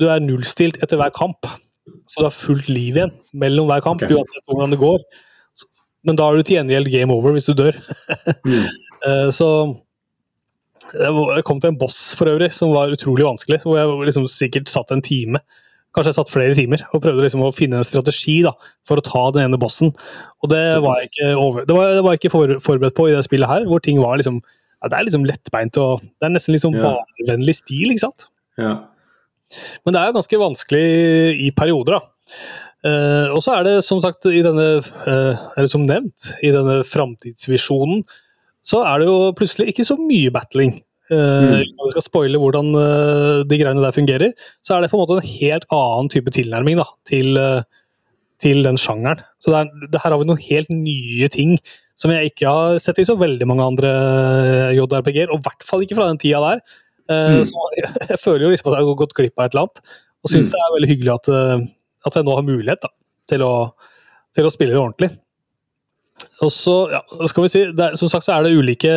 du 0.00 0.06
er 0.08 0.22
nullstilt 0.22 0.78
etter 0.84 1.00
hver 1.00 1.12
kamp. 1.14 1.48
Så 2.08 2.22
du 2.22 2.28
har 2.28 2.34
fullt 2.34 2.68
liv 2.70 2.96
igjen 2.96 3.12
mellom 3.36 3.68
hver 3.70 3.82
kamp, 3.84 4.02
okay. 4.02 4.14
uansett 4.16 4.44
hvordan 4.46 4.72
det 4.72 4.80
går. 4.80 5.02
Men 6.06 6.16
da 6.16 6.28
er 6.30 6.38
du 6.38 6.46
til 6.46 6.56
gjengjeld 6.56 6.90
game 6.92 7.12
over 7.14 7.36
hvis 7.36 7.50
du 7.50 7.56
dør. 7.58 7.76
Mm. 8.46 8.66
Eh, 9.06 9.30
Så 9.32 9.46
jeg 10.92 11.12
jeg 11.36 11.44
kom 11.44 11.60
til 11.60 11.70
en 11.70 11.78
boss 11.78 12.14
for 12.18 12.28
øvrig 12.28 12.50
som 12.52 12.72
var 12.74 12.92
utrolig 12.92 13.24
vanskelig, 13.24 13.60
hvor 13.62 13.78
jeg 13.78 14.06
liksom 14.08 14.26
sikkert 14.28 14.68
satt 14.68 14.90
en 14.90 15.02
time. 15.02 15.40
Kanskje 15.90 16.12
jeg 16.12 16.18
satt 16.20 16.30
flere 16.30 16.54
timer 16.54 16.84
og 16.94 17.02
prøvde 17.02 17.24
liksom 17.24 17.42
å 17.42 17.50
finne 17.54 17.80
en 17.80 17.86
strategi 17.86 18.36
da, 18.46 18.52
for 18.86 19.00
å 19.00 19.04
ta 19.06 19.24
den 19.34 19.48
ene 19.48 19.58
bossen. 19.58 19.90
Og 20.44 20.52
det 20.52 20.62
var 20.84 21.00
jeg 21.00 21.10
ikke, 21.10 21.32
over, 21.34 21.66
det 21.66 21.74
var, 21.74 21.94
det 21.96 22.04
var 22.06 22.14
jeg 22.14 22.22
ikke 22.22 22.32
for, 22.36 22.54
forberedt 22.62 22.94
på 22.98 23.08
i 23.10 23.16
det 23.16 23.24
spillet 23.26 23.50
her, 23.50 23.66
hvor 23.66 23.82
ting 23.82 23.98
var 24.02 24.20
liksom 24.20 24.38
ja, 24.40 24.88
Det 24.88 24.96
er 24.96 25.04
liksom 25.08 25.26
lettbeint 25.28 25.76
og 25.82 26.00
det 26.06 26.28
er 26.28 26.32
nesten 26.32 26.54
liksom 26.54 26.78
Ja. 26.78 26.86
barnevennlig 26.86 27.58
stil, 27.58 27.90
ikke 27.90 28.06
sant? 28.06 28.28
Ja. 28.56 28.76
Men 29.84 29.94
det 29.94 30.00
er 30.00 30.10
jo 30.10 30.18
ganske 30.20 30.40
vanskelig 30.40 30.84
i 31.42 31.50
perioder, 31.58 31.98
da. 31.98 32.30
Eh, 32.86 33.28
og 33.34 33.42
så 33.44 33.58
er 33.58 33.66
det 33.66 33.74
som 33.84 34.00
sagt 34.00 34.24
i 34.30 34.40
denne, 34.46 34.68
eh, 34.80 35.42
eller 35.58 35.68
som 35.68 35.84
nevnt, 35.84 36.30
i 36.40 36.52
denne 36.54 36.78
framtidsvisjonen, 36.86 38.04
så 38.64 38.84
er 38.86 39.02
det 39.02 39.10
jo 39.10 39.18
plutselig 39.36 39.72
ikke 39.72 39.84
så 39.88 39.98
mye 40.00 40.32
battling. 40.32 40.78
Uten 41.10 41.74
at 41.74 41.88
vi 41.88 41.92
skal 41.94 42.04
spoile 42.06 42.38
hvordan 42.40 42.70
eh, 42.78 43.42
de 43.50 43.58
greiene 43.58 43.82
der 43.82 43.94
fungerer, 43.96 44.34
så 44.62 44.76
er 44.76 44.84
det 44.84 44.90
på 44.92 44.98
en 44.98 45.02
måte 45.02 45.18
en 45.18 45.26
helt 45.26 45.66
annen 45.74 46.10
type 46.12 46.32
tilnærming 46.34 46.78
da, 46.78 46.86
til, 47.10 47.38
eh, 47.40 47.62
til 48.42 48.62
den 48.66 48.78
sjangeren. 48.80 49.24
Så 49.42 49.52
det, 49.52 49.62
er, 49.62 49.88
det 49.90 50.02
her 50.04 50.14
har 50.14 50.20
vi 50.20 50.28
noen 50.28 50.44
helt 50.46 50.70
nye 50.74 51.30
ting 51.32 51.56
som 52.00 52.12
jeg 52.14 52.30
ikke 52.30 52.48
har 52.48 52.78
sett 52.80 53.00
i 53.02 53.08
så 53.08 53.16
veldig 53.20 53.48
mange 53.50 53.66
andre 53.74 53.90
JRPG-er, 54.76 55.32
og 55.34 55.42
i 55.42 55.46
hvert 55.48 55.66
fall 55.66 55.82
ikke 55.84 55.98
fra 55.98 56.06
den 56.08 56.20
tida 56.22 56.40
der. 56.46 56.62
Mm. 57.10 57.42
Så 57.44 57.66
jeg, 57.76 57.90
jeg 58.14 58.22
føler 58.22 58.46
jo 58.46 58.52
liksom 58.54 58.70
at 58.70 58.78
jeg 58.78 58.88
har 58.88 59.00
gått 59.02 59.16
glipp 59.18 59.34
av 59.36 59.48
et 59.48 59.56
eller 59.56 59.66
annet, 59.66 59.82
og 60.20 60.32
syns 60.32 60.48
Mm. 60.48 60.54
det 60.54 60.62
er 60.62 60.74
veldig 60.76 60.90
hyggelig 60.94 61.12
at, 61.16 61.28
at 62.06 62.16
jeg 62.16 62.26
nå 62.28 62.38
har 62.38 62.46
mulighet 62.46 62.86
da, 62.86 62.90
til, 63.28 63.44
å, 63.44 63.52
til 64.36 64.48
å 64.48 64.54
spille 64.54 64.76
det 64.76 64.80
ordentlig. 64.80 65.10
Og 66.44 66.52
så, 66.52 66.76
ja, 66.92 67.00
skal 67.28 67.44
vi 67.44 67.52
si, 67.52 67.62
det 67.76 67.92
som 68.00 68.10
sagt 68.12 68.26
så 68.26 68.36
er 68.36 68.46
det 68.46 68.56
ulike 68.56 68.94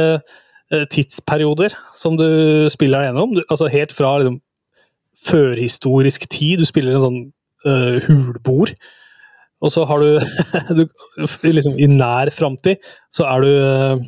tidsperioder 0.94 1.76
som 1.96 2.18
du 2.20 2.26
spiller 2.74 3.02
deg 3.02 3.12
gjennom. 3.12 3.38
Du, 3.38 3.42
altså 3.48 3.70
helt 3.72 3.94
fra 3.96 4.16
liksom, 4.22 4.40
førhistorisk 5.24 6.28
tid, 6.32 6.62
du 6.62 6.68
spiller 6.68 6.98
en 6.98 7.06
sånn 7.06 7.22
uh, 7.68 7.98
hulboer. 8.08 8.74
Og 9.64 9.72
så 9.72 9.86
har 9.88 10.04
du, 10.04 10.20
du 10.78 10.84
liksom, 11.48 11.78
I 11.80 11.88
nær 11.92 12.32
framtid 12.36 12.84
så 13.14 13.28
er 13.32 13.46
du 13.46 13.50
eh, 13.54 14.06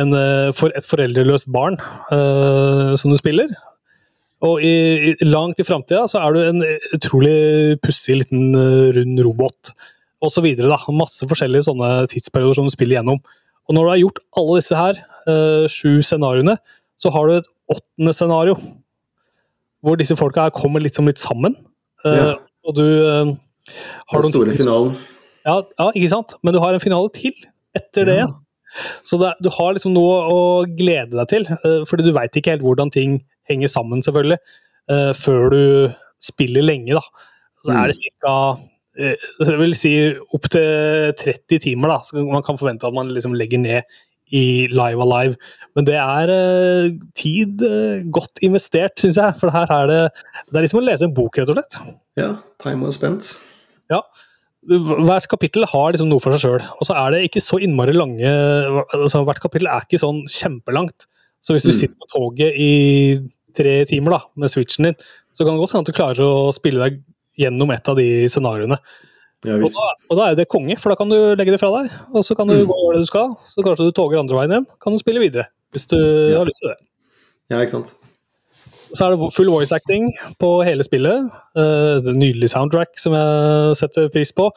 en, 0.00 0.16
eh, 0.16 0.50
for 0.56 0.72
et 0.76 0.88
foreldreløst 0.88 1.50
barn 1.52 1.76
uh, 2.08 2.94
som 2.96 3.12
du 3.12 3.18
spiller. 3.20 3.52
Og 4.44 4.60
i, 4.64 4.74
i, 5.12 5.12
langt 5.28 5.60
i 5.60 5.66
framtida 5.66 6.06
så 6.10 6.20
er 6.20 6.34
du 6.34 6.40
en 6.42 6.64
utrolig 6.96 7.78
pussig 7.84 8.18
liten 8.22 8.56
eh, 8.56 8.92
rund 8.96 9.20
robot. 9.24 9.74
Og 10.24 10.32
så 10.32 10.40
videre, 10.44 10.70
da. 10.72 10.80
Masse 10.96 11.28
forskjellige 11.28 11.68
sånne 11.68 12.06
tidsperioder 12.12 12.58
som 12.58 12.68
du 12.68 12.72
spiller 12.72 12.98
gjennom. 12.98 13.20
Og 13.68 13.76
når 13.76 13.84
du 13.84 13.92
har 13.92 14.02
gjort 14.02 14.22
alle 14.40 14.60
disse 14.60 14.78
her, 14.78 15.00
eh, 15.28 15.66
sju 15.70 16.00
scenarioene, 16.02 16.56
så 17.00 17.10
har 17.14 17.26
du 17.28 17.36
et 17.38 17.48
åttende 17.70 18.12
scenario. 18.14 18.56
Hvor 19.84 19.98
disse 20.00 20.16
folka 20.16 20.46
her 20.46 20.54
kommer 20.56 20.80
litt 20.80 20.98
litt 20.98 21.18
sammen. 21.20 21.56
Eh, 22.04 22.14
Ja. 22.16 22.34
Og 22.66 22.74
du 22.78 22.84
eh, 22.84 23.34
har 24.08 24.22
Den 24.22 24.32
store 24.32 24.54
finalen. 24.56 24.94
ja, 25.44 25.58
ja, 25.78 25.90
ikke 25.92 26.08
sant? 26.08 26.34
Men 26.42 26.54
du 26.54 26.60
har 26.60 26.72
en 26.72 26.80
finale 26.80 27.10
til 27.12 27.34
etter 27.76 28.06
det. 28.08 28.18
Ja. 28.22 28.26
Så 29.04 29.18
det, 29.20 29.34
du 29.44 29.50
har 29.50 29.74
liksom 29.76 29.92
noe 29.94 30.14
å 30.32 30.38
glede 30.66 31.12
deg 31.14 31.28
til, 31.28 31.44
uh, 31.64 31.84
fordi 31.86 32.02
du 32.08 32.12
veit 32.16 32.34
ikke 32.34 32.50
helt 32.56 32.62
hvordan 32.64 32.90
ting 32.90 33.20
henger 33.48 33.68
sammen, 33.68 34.00
selvfølgelig, 34.02 34.38
uh, 34.90 35.12
før 35.14 35.50
du 35.52 35.60
spiller 36.18 36.62
lenge, 36.64 36.94
da. 36.96 37.00
Så 37.62 37.70
Mm. 37.70 37.76
er 37.76 37.86
det 37.86 37.96
ca. 38.22 38.34
Jeg 38.96 39.58
vil 39.58 39.74
si 39.74 39.92
opptil 40.34 41.12
30 41.18 41.58
timer 41.60 41.88
da, 41.88 41.98
så 42.02 42.14
man 42.24 42.42
kan 42.42 42.56
forvente 42.58 42.84
at 42.86 42.94
man 42.94 43.08
liksom 43.14 43.34
legger 43.34 43.58
ned 43.58 43.82
i 44.34 44.44
Live 44.72 45.00
Alive. 45.04 45.38
Men 45.74 45.86
det 45.88 45.96
er 45.98 46.30
uh, 46.30 46.92
tid 47.18 47.62
uh, 47.66 48.02
godt 48.14 48.42
investert, 48.46 48.98
syns 49.02 49.18
jeg. 49.20 49.36
For 49.40 49.54
her 49.54 49.70
er 49.74 49.90
det 49.90 50.00
Det 50.50 50.58
er 50.58 50.66
liksom 50.66 50.82
å 50.82 50.84
lese 50.86 51.06
en 51.08 51.14
bok, 51.16 51.38
rett 51.40 51.50
og 51.50 51.58
slett. 51.58 51.78
Ja, 52.20 52.30
time 52.62 52.86
was 52.86 52.98
spent. 53.00 53.32
Ja. 53.90 54.02
Hvert 54.64 55.26
kapittel 55.28 55.66
har 55.68 55.90
liksom 55.92 56.08
noe 56.08 56.22
for 56.24 56.32
seg 56.32 56.40
sjøl, 56.46 56.62
og 56.80 56.86
så 56.88 56.94
er 56.96 57.12
det 57.12 57.24
ikke 57.26 57.42
så 57.44 57.58
innmari 57.60 57.92
lange 57.92 58.30
altså 58.96 59.20
Hvert 59.28 59.42
kapittel 59.42 59.68
er 59.68 59.84
ikke 59.84 60.00
sånn 60.00 60.22
kjempelangt. 60.30 61.04
Så 61.44 61.52
hvis 61.52 61.66
du 61.66 61.72
Mm. 61.74 61.76
sitter 61.82 61.98
på 62.00 62.08
toget 62.14 62.54
i 62.56 63.18
tre 63.54 63.74
timer 63.84 64.16
da, 64.16 64.20
med 64.40 64.48
switchen 64.48 64.88
din, 64.88 64.96
så 65.36 65.44
kan 65.44 65.52
det 65.52 65.60
godt 65.60 65.74
hende 65.74 65.84
at 65.84 65.90
du 65.92 65.98
klarer 65.98 66.24
å 66.24 66.54
spille 66.56 66.80
deg 66.80 67.02
gjennom 67.36 67.70
et 67.74 67.88
av 67.92 67.98
de 67.98 68.06
scenarioene. 68.32 68.78
Ja, 69.44 69.56
Og 69.60 69.68
da, 69.74 69.88
og 70.10 70.16
da 70.16 70.28
er 70.30 70.34
det 70.38 70.48
konge, 70.48 70.78
for 70.80 70.88
da 70.90 70.96
kan 70.96 71.08
du 71.10 71.16
legge 71.36 71.52
det 71.52 71.60
fra 71.60 71.68
deg, 71.82 71.90
og 72.14 72.24
så 72.24 72.34
kan 72.36 72.48
du 72.48 72.54
Mm. 72.62 72.66
gå 72.66 72.72
og 72.74 72.84
gjøre 72.86 72.96
det 72.96 73.02
du 73.04 73.10
skal. 73.10 73.34
Så 73.48 73.62
kanskje 73.66 73.88
du 73.90 73.92
toger 73.92 74.18
andre 74.18 74.36
veien 74.38 74.50
igjen, 74.54 74.66
kan 74.80 74.92
du 74.92 74.98
spille 74.98 75.20
videre. 75.20 75.46
Hvis 75.72 75.86
du 75.90 75.96
Ja. 75.98 76.38
har 76.38 76.46
lyst 76.46 76.60
til 76.62 76.70
det. 76.70 76.78
Ja, 77.50 77.58
ikke 77.60 77.70
sant. 77.76 77.94
Så 78.94 79.04
er 79.06 79.16
det 79.16 79.32
full 79.34 79.50
voice 79.50 79.72
acting 79.72 80.12
på 80.38 80.64
hele 80.64 80.82
spillet. 80.84 81.26
Uh, 81.56 81.98
det 82.00 82.08
er 82.08 82.18
Nydelig 82.20 82.48
soundtrack 82.50 82.96
som 82.96 83.12
jeg 83.12 83.76
setter 83.76 84.08
pris 84.08 84.30
på. 84.32 84.50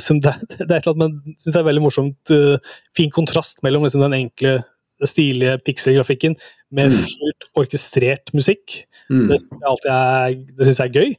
Som 0.00 0.20
det, 0.20 0.34
det 0.58 0.70
er 0.70 0.76
et 0.76 0.86
eller 0.86 0.94
annet 0.94 1.22
men 1.24 1.34
synes 1.38 1.52
det 1.54 1.60
er 1.62 1.68
veldig 1.70 1.82
morsomt. 1.82 2.30
Uh, 2.30 2.58
fin 2.96 3.10
kontrast 3.10 3.62
mellom 3.62 3.82
liksom 3.84 4.00
den 4.02 4.12
enkle, 4.28 4.64
stilige 5.04 5.58
pixel-grafikken 5.64 6.36
med 6.72 6.90
Mm. 6.90 6.98
fullt 6.98 7.44
orkestrert 7.56 8.34
musikk. 8.34 8.84
Mm. 9.10 9.28
Det 9.28 9.40
syns 9.40 9.60
jeg 9.60 9.70
alltid 9.70 9.90
er, 9.90 10.64
synes 10.64 10.78
jeg 10.78 10.88
er 10.88 10.98
gøy. 11.00 11.16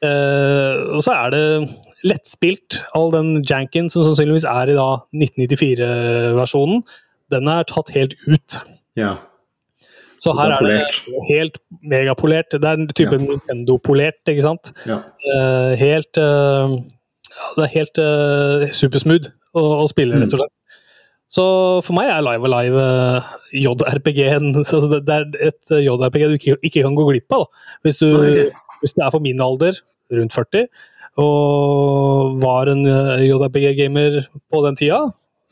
Uh, 0.00 0.96
og 0.96 1.02
så 1.04 1.12
er 1.12 1.30
det 1.30 1.68
lettspilt. 2.06 2.80
All 2.96 3.10
den 3.14 3.42
janken 3.48 3.90
som 3.92 4.04
sannsynligvis 4.06 4.46
er 4.48 4.70
i 4.72 4.76
da 4.78 4.88
1994-versjonen, 5.16 6.84
den 7.30 7.48
er 7.52 7.66
tatt 7.68 7.92
helt 7.94 8.14
ut. 8.28 8.60
Ja. 8.98 9.16
Så 10.20 10.34
Så 10.34 10.36
her 10.36 10.52
er 10.52 10.64
det 10.66 10.80
helt 11.30 11.58
megapolert. 11.82 12.50
Det 12.52 12.64
er 12.64 12.76
en 12.76 12.88
type 12.88 13.12
Ja. 13.16 13.18
Nintendo-polert, 13.24 14.20
ikke 14.28 14.42
sant? 14.44 14.72
ja. 14.86 14.98
Eh, 15.24 15.76
helt 15.80 16.16
ja, 16.16 17.46
Det 17.56 17.64
er 17.64 17.72
helt 17.78 17.98
uh, 17.98 18.66
supersmooth 18.72 19.30
å, 19.54 19.62
å 19.84 19.86
spille, 19.88 20.14
Mm. 20.14 20.22
rett 20.22 20.34
og 20.34 20.40
slett. 20.40 20.52
Så 21.30 21.44
for 21.86 21.94
meg 21.94 22.10
er 22.10 22.20
Live 22.26 22.44
Alive 22.44 22.76
uh, 22.76 23.22
JRPG-en 23.54 24.50
altså 24.56 24.80
det, 24.92 25.06
det 25.06 25.14
er 25.14 25.48
et 25.48 25.70
JRPG 25.86 26.26
du 26.28 26.34
ikke, 26.36 26.56
ikke 26.62 26.82
kan 26.82 26.94
gå 26.98 27.06
glipp 27.12 27.32
av. 27.32 27.46
Da. 27.46 27.78
Hvis, 27.86 27.96
du, 28.02 28.50
hvis 28.82 28.92
du 28.96 29.00
er 29.00 29.10
på 29.14 29.22
min 29.22 29.40
alder, 29.40 29.78
rundt 30.12 30.34
40, 30.34 30.66
og 31.20 32.38
var 32.42 32.70
en 32.72 32.84
eh, 32.88 33.26
JRPG-gamer 33.28 34.20
på 34.50 34.62
den 34.66 34.78
tida, 34.78 35.02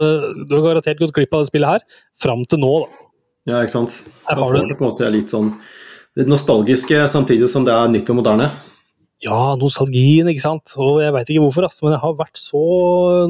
eh, 0.02 0.30
du 0.44 0.54
har 0.56 0.64
garantert 0.70 1.00
gått 1.00 1.14
glipp 1.16 1.34
av 1.36 1.44
det 1.44 1.50
spillet 1.50 1.76
her, 1.76 2.04
fram 2.18 2.44
til 2.48 2.62
nå. 2.62 2.72
da. 2.84 3.04
ja, 3.52 3.60
ikke 3.62 3.76
sant. 3.76 3.98
Her 4.28 4.40
har 4.42 4.56
du- 4.56 4.68
det 4.68 4.78
på 4.78 4.84
en 4.86 4.90
måte 4.90 5.12
litt 5.12 5.34
sånn 5.34 5.52
litt 6.18 6.28
nostalgiske 6.30 7.04
samtidig 7.08 7.48
som 7.48 7.64
det 7.64 7.74
er 7.74 7.88
nytt 7.92 8.10
og 8.10 8.18
moderne. 8.18 8.50
Ja, 9.22 9.56
nostalgien, 9.58 10.28
ikke 10.30 10.44
sant. 10.44 10.74
Og 10.78 11.00
jeg 11.02 11.14
veit 11.14 11.30
ikke 11.30 11.42
hvorfor, 11.42 11.66
ass, 11.66 11.80
men 11.82 11.94
jeg 11.94 12.02
har 12.04 12.14
vært 12.18 12.38
så 12.38 12.62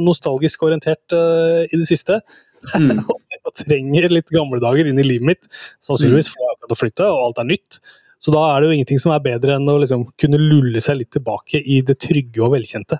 nostalgisk 0.01 0.67
orientert 0.67 1.17
uh, 1.17 1.65
i 1.65 1.81
det 1.81 1.87
siste. 1.89 2.21
Mm. 2.75 3.01
jeg 3.33 3.55
trenger 3.63 4.09
litt 4.13 4.29
gamle 4.35 4.61
dager 4.61 4.89
inn 4.89 5.01
i 5.01 5.07
livet 5.07 5.29
mitt. 5.31 5.49
Sannsynligvis, 5.85 6.29
for 6.33 6.43
jeg 6.43 6.51
har 6.51 6.59
akkurat 6.59 6.77
å 6.77 6.81
flytte, 6.83 7.09
og 7.09 7.23
alt 7.29 7.41
er 7.41 7.49
nytt. 7.49 7.81
Så 8.19 8.33
da 8.35 8.41
er 8.51 8.61
det 8.61 8.69
jo 8.71 8.77
ingenting 8.79 8.99
som 9.03 9.13
er 9.15 9.23
bedre 9.23 9.55
enn 9.57 9.69
å 9.71 9.77
liksom 9.79 10.07
kunne 10.19 10.41
lulle 10.41 10.81
seg 10.83 10.99
litt 11.01 11.11
tilbake 11.15 11.61
i 11.63 11.81
det 11.87 11.99
trygge 12.03 12.43
og 12.43 12.53
velkjente. 12.57 12.99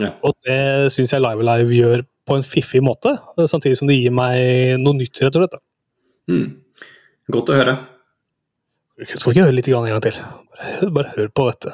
Ja. 0.00 0.12
Og 0.24 0.34
det 0.46 0.92
syns 0.94 1.12
jeg 1.14 1.22
Live 1.24 1.40
Alive 1.44 1.76
gjør 1.76 2.02
på 2.28 2.36
en 2.36 2.44
fiffig 2.46 2.82
måte, 2.84 3.16
eh, 3.38 3.46
samtidig 3.50 3.76
som 3.80 3.88
det 3.88 3.96
gir 3.96 4.12
meg 4.14 4.76
noe 4.82 4.94
nytt, 5.00 5.16
rett 5.24 5.36
og 5.36 5.46
slett. 5.48 5.56
Mm. 6.30 6.44
Godt 7.32 7.48
å 7.50 7.56
høre. 7.56 7.78
Skal 9.16 9.32
vi 9.32 9.38
ikke 9.38 9.46
høre 9.48 9.56
litt 9.56 9.68
en 9.72 9.88
gang 9.88 10.00
til? 10.04 10.12
Bare, 10.52 10.70
hør- 10.76 10.92
bare 10.98 11.12
hør 11.16 11.28
på 11.32 11.48
dette. 11.50 11.72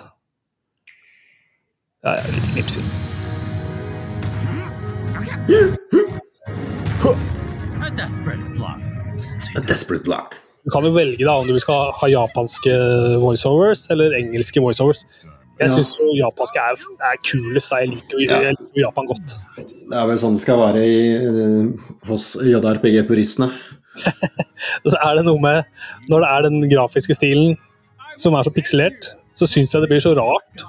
Ja, 2.07 2.14
ja, 2.14 2.23
litt 2.37 2.52
knipsing. 2.55 2.87
A 7.83 7.90
desperate 7.97 8.45
block. 8.55 8.81
A 9.57 9.61
desperate 9.61 10.05
block. 10.05 10.37
Du 10.66 10.73
kan 10.75 10.82
jo 10.82 10.90
velge 10.90 11.23
da 11.23 11.37
om 11.38 11.46
du 11.46 11.54
skal 11.62 11.92
ha 11.94 12.08
japanske 12.11 12.76
voiceovers 13.23 13.85
eller 13.94 14.16
engelske 14.18 14.58
voiceovers. 14.62 15.04
Jeg 15.61 15.73
syns 15.73 15.92
jo 15.96 16.08
japanske 16.18 16.61
er, 16.61 16.80
er 17.06 17.20
kulest. 17.25 17.70
Jeg 17.73 17.92
liker 17.92 18.18
jo 18.18 18.26
jeg 18.26 18.56
liker 18.58 18.80
Japan 18.82 19.06
godt. 19.08 19.37
Det 19.56 19.94
er 19.96 20.08
vel 20.11 20.18
sånn 20.20 20.35
det 20.37 20.42
skal 20.42 20.58
være 20.61 20.82
i, 20.82 20.99
eh, 21.16 21.92
hos 22.11 22.32
JRPG-puristene. 22.42 23.49
Så 24.90 24.99
er 24.99 25.14
det 25.16 25.23
noe 25.25 25.40
med 25.40 26.11
Når 26.12 26.20
det 26.20 26.28
er 26.28 26.42
den 26.44 26.66
grafiske 26.68 27.14
stilen 27.16 27.54
som 28.20 28.35
er 28.37 28.44
så 28.44 28.52
pikselert, 28.52 29.06
så 29.37 29.49
syns 29.49 29.73
jeg 29.73 29.80
det 29.85 29.88
blir 29.88 30.02
så 30.04 30.12
rart 30.16 30.64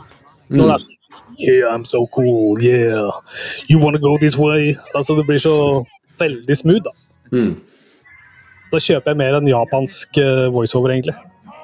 Når 0.48 0.62
det 0.62 0.76
er 0.78 0.84
sånn 0.86 0.96
Yeah, 1.38 1.68
I'm 1.70 1.84
so 1.86 2.08
cool, 2.16 2.58
yeah. 2.64 3.12
You 3.70 3.78
wanna 3.80 4.00
go 4.00 4.18
this 4.18 4.38
way? 4.40 4.78
Altså, 4.96 5.14
det 5.20 5.28
blir 5.28 5.38
så 5.38 5.84
veldig 6.18 6.56
smooth, 6.58 6.88
da. 6.88 6.94
Mm. 7.36 7.52
Da 8.72 8.80
kjøper 8.84 9.14
jeg 9.14 9.20
mer 9.20 9.38
enn 9.38 9.50
japansk 9.50 10.20
eh, 10.20 10.48
voiceover, 10.54 10.94
egentlig. 10.96 11.16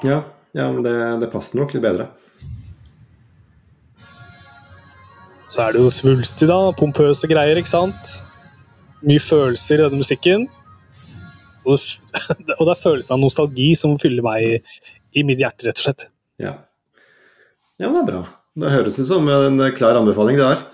Ja, 0.07 0.21
ja 0.55 0.69
men 0.71 0.85
det, 0.85 0.95
det 1.23 1.31
passer 1.33 1.59
nok 1.59 1.73
litt 1.75 1.83
bedre. 1.83 2.07
Så 5.51 5.61
er 5.65 5.75
det 5.75 5.83
jo 5.83 5.91
svulstig, 5.93 6.47
da. 6.49 6.59
Pompøse 6.77 7.27
greier, 7.29 7.59
ikke 7.59 7.73
sant? 7.73 8.15
Mye 9.03 9.21
følelser 9.21 9.81
i 9.81 9.85
denne 9.85 9.99
musikken. 9.99 10.47
Og 11.67 11.77
og 12.57 12.63
det 12.63 12.71
er 12.73 12.81
følelsen 12.81 13.17
av 13.17 13.21
nostalgi 13.21 13.69
som 13.79 13.99
fyller 14.01 14.25
meg 14.25 14.47
i, 14.47 14.55
i 15.19 15.27
mitt 15.27 15.43
hjerte, 15.43 15.67
rett 15.67 15.79
og 15.79 15.87
slett. 15.89 16.07
Ja. 16.41 16.55
ja, 17.77 17.85
men 17.85 17.99
det 17.99 18.03
er 18.05 18.09
bra. 18.13 18.23
Det 18.63 18.73
høres 18.73 18.99
ut 19.01 19.09
som 19.09 19.29
en 19.29 19.61
klar 19.77 19.97
anbefaling, 19.99 20.39
det 20.39 20.49
er. 20.55 20.65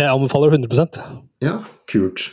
Jeg 0.00 0.08
anbefaler 0.08 0.54
100% 0.56 1.00
Ja, 1.44 1.60
kult. 1.90 2.28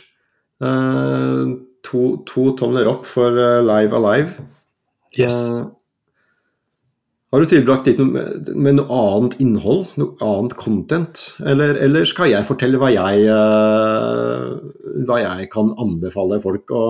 Eh, 0.62 1.50
to, 1.86 2.22
to 2.28 2.52
tomler 2.58 2.88
opp 2.90 3.06
for 3.06 3.34
eh, 3.38 3.60
Live 3.64 3.92
Alive. 3.96 4.40
Yes. 5.16 5.34
Uh, 5.34 5.68
har 7.28 7.42
du 7.44 7.50
tilbrakt 7.50 7.84
litt 7.88 7.98
noe 8.00 8.08
med, 8.56 8.78
noe 8.78 8.88
annet 8.88 9.34
innhold? 9.44 9.90
Noe 10.00 10.16
annet 10.24 10.54
content? 10.56 11.20
Eller, 11.44 11.76
eller 11.84 12.06
skal 12.08 12.30
jeg 12.32 12.46
fortelle 12.48 12.80
hva 12.80 12.88
jeg, 12.94 13.26
eh, 13.28 15.02
hva 15.04 15.18
jeg 15.20 15.50
kan 15.52 15.74
anbefale 15.76 16.40
folk 16.40 16.72
å, 16.72 16.84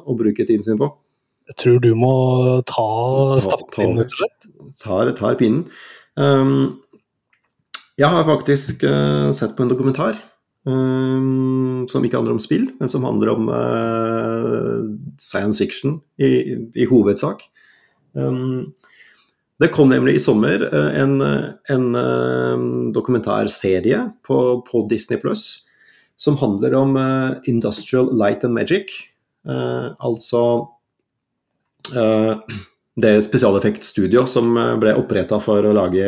å 0.00 0.16
bruke 0.16 0.46
tiden 0.48 0.64
sin 0.64 0.80
på? 0.80 0.88
Jeg 1.50 1.58
tror 1.60 1.80
du 1.84 1.90
må 1.98 2.14
ta 2.62 2.72
Ta- 2.72 3.36
ta 3.36 3.44
stafettpinnen, 3.50 4.00
rett 4.00 4.14
og 4.14 4.22
slett. 4.22 4.48
Tar, 4.80 5.12
tar 5.18 5.36
pinnen. 5.36 5.66
Um, 6.16 6.80
jeg 8.00 8.08
har 8.08 8.24
faktisk 8.24 8.84
uh, 8.88 9.28
sett 9.36 9.52
på 9.58 9.66
en 9.66 9.70
dokumentar 9.72 10.22
um, 10.68 11.86
som 11.88 12.04
ikke 12.04 12.18
handler 12.18 12.36
om 12.36 12.42
spill, 12.42 12.68
men 12.80 12.90
som 12.90 13.06
handler 13.06 13.32
om 13.32 13.48
uh, 13.48 14.84
science 15.20 15.60
fiction 15.60 16.00
i, 16.20 16.56
i 16.74 16.88
hovedsak. 16.90 17.44
Um, 18.12 18.72
det 19.60 19.72
kom 19.74 19.90
nemlig 19.92 20.16
i 20.16 20.22
sommer 20.24 20.62
eh, 20.64 20.94
en, 21.02 21.18
en 21.20 21.82
uh, 21.92 22.62
dokumentarserie 22.96 23.98
på, 24.24 24.38
på 24.64 24.80
Disney 24.88 25.20
Pluss 25.20 25.66
som 26.16 26.38
handler 26.40 26.72
om 26.78 26.96
uh, 26.96 27.36
Industrial 27.48 28.08
Light 28.16 28.44
and 28.44 28.56
Magic. 28.56 28.92
Altså 29.40 30.40
det 33.00 33.12
spesialeffektstudio 33.24 34.26
som 34.28 34.52
ble 34.82 34.92
oppretta 35.00 35.38
for 35.40 35.64
å 35.64 35.72
lage 35.72 36.04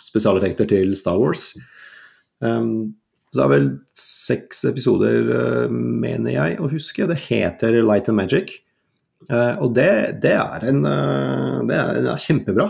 spesialeffekter 0.00 0.70
til 0.70 0.94
Star 0.96 1.20
Wars. 1.20 1.50
Um, 2.40 2.94
så 3.32 3.40
det 3.40 3.44
er 3.46 3.52
vel 3.54 3.68
seks 3.96 4.58
episoder, 4.68 5.30
eh, 5.32 5.70
mener 5.72 6.34
jeg 6.34 6.58
å 6.60 6.68
huske. 6.68 7.06
Det 7.08 7.16
heter 7.30 7.78
Light 7.80 8.10
and 8.12 8.18
Magic. 8.20 8.58
Eh, 9.30 9.54
og 9.56 9.72
det, 9.72 10.20
det, 10.20 10.34
er 10.36 10.66
en, 10.68 10.82
eh, 10.84 11.62
det, 11.70 11.78
er, 11.78 12.00
er 12.12 12.20
kjempebra 12.20 12.68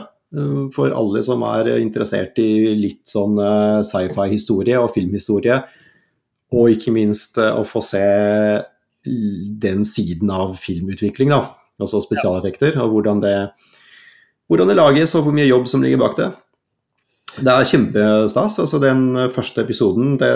for 0.72 0.94
alle 0.96 1.20
som 1.26 1.42
er 1.44 1.66
interessert 1.74 2.38
i 2.40 2.70
litt 2.78 3.02
sånn 3.10 3.34
sci-fi-historie 3.84 4.78
og 4.80 4.94
filmhistorie. 4.94 5.58
Og 6.56 6.72
ikke 6.72 6.94
minst 6.94 7.36
å 7.36 7.66
få 7.68 7.82
se 7.84 8.06
den 9.04 9.84
siden 9.84 10.32
av 10.32 10.54
filmutvikling, 10.62 11.34
da. 11.34 11.42
Altså 11.82 12.00
spesialeffekter, 12.00 12.78
og 12.80 12.94
hvordan 12.94 13.20
det, 13.20 13.34
hvordan 14.48 14.72
det 14.72 14.78
lages 14.78 15.12
og 15.18 15.26
hvor 15.26 15.36
mye 15.36 15.50
jobb 15.50 15.68
som 15.68 15.84
ligger 15.84 16.00
bak 16.00 16.16
det. 16.16 16.30
Det 17.40 17.52
er 17.52 17.68
kjempestas. 17.68 18.58
altså 18.60 18.80
Den 18.82 19.06
første 19.32 19.64
episoden 19.64 20.16
det, 20.20 20.32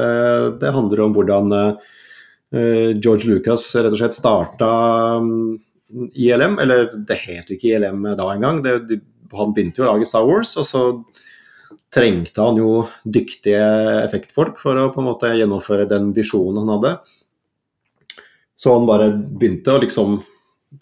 det 0.63 0.73
handler 0.73 1.05
om 1.05 1.15
hvordan 1.17 1.53
uh, 1.53 2.93
George 2.97 3.29
Lucas 3.29 3.69
rett 3.77 3.93
og 3.93 4.01
slett 4.01 4.17
starta 4.17 4.71
um, 5.21 5.59
ILM. 6.15 6.59
Eller 6.63 6.89
det 6.97 7.19
het 7.27 7.51
jo 7.51 7.59
ikke 7.59 7.75
ILM 7.77 8.07
da 8.17 8.31
engang. 8.33 8.63
Det, 8.65 8.79
de, 8.89 9.01
han 9.37 9.53
begynte 9.55 9.83
jo 9.83 9.87
å 9.89 9.93
lage 9.93 10.09
Star 10.09 10.27
Wars, 10.29 10.55
og 10.61 10.69
så 10.69 10.87
trengte 11.93 12.43
han 12.43 12.59
jo 12.61 12.87
dyktige 13.05 13.63
effektfolk 14.05 14.59
for 14.61 14.79
å 14.79 14.91
på 14.95 15.03
en 15.03 15.09
måte 15.09 15.33
gjennomføre 15.37 15.89
den 15.91 16.11
visjonen 16.17 16.63
han 16.63 16.75
hadde. 16.77 16.93
Så 18.57 18.73
han 18.73 18.89
bare 18.89 19.11
begynte 19.13 19.75
å 19.75 19.83
liksom 19.83 20.21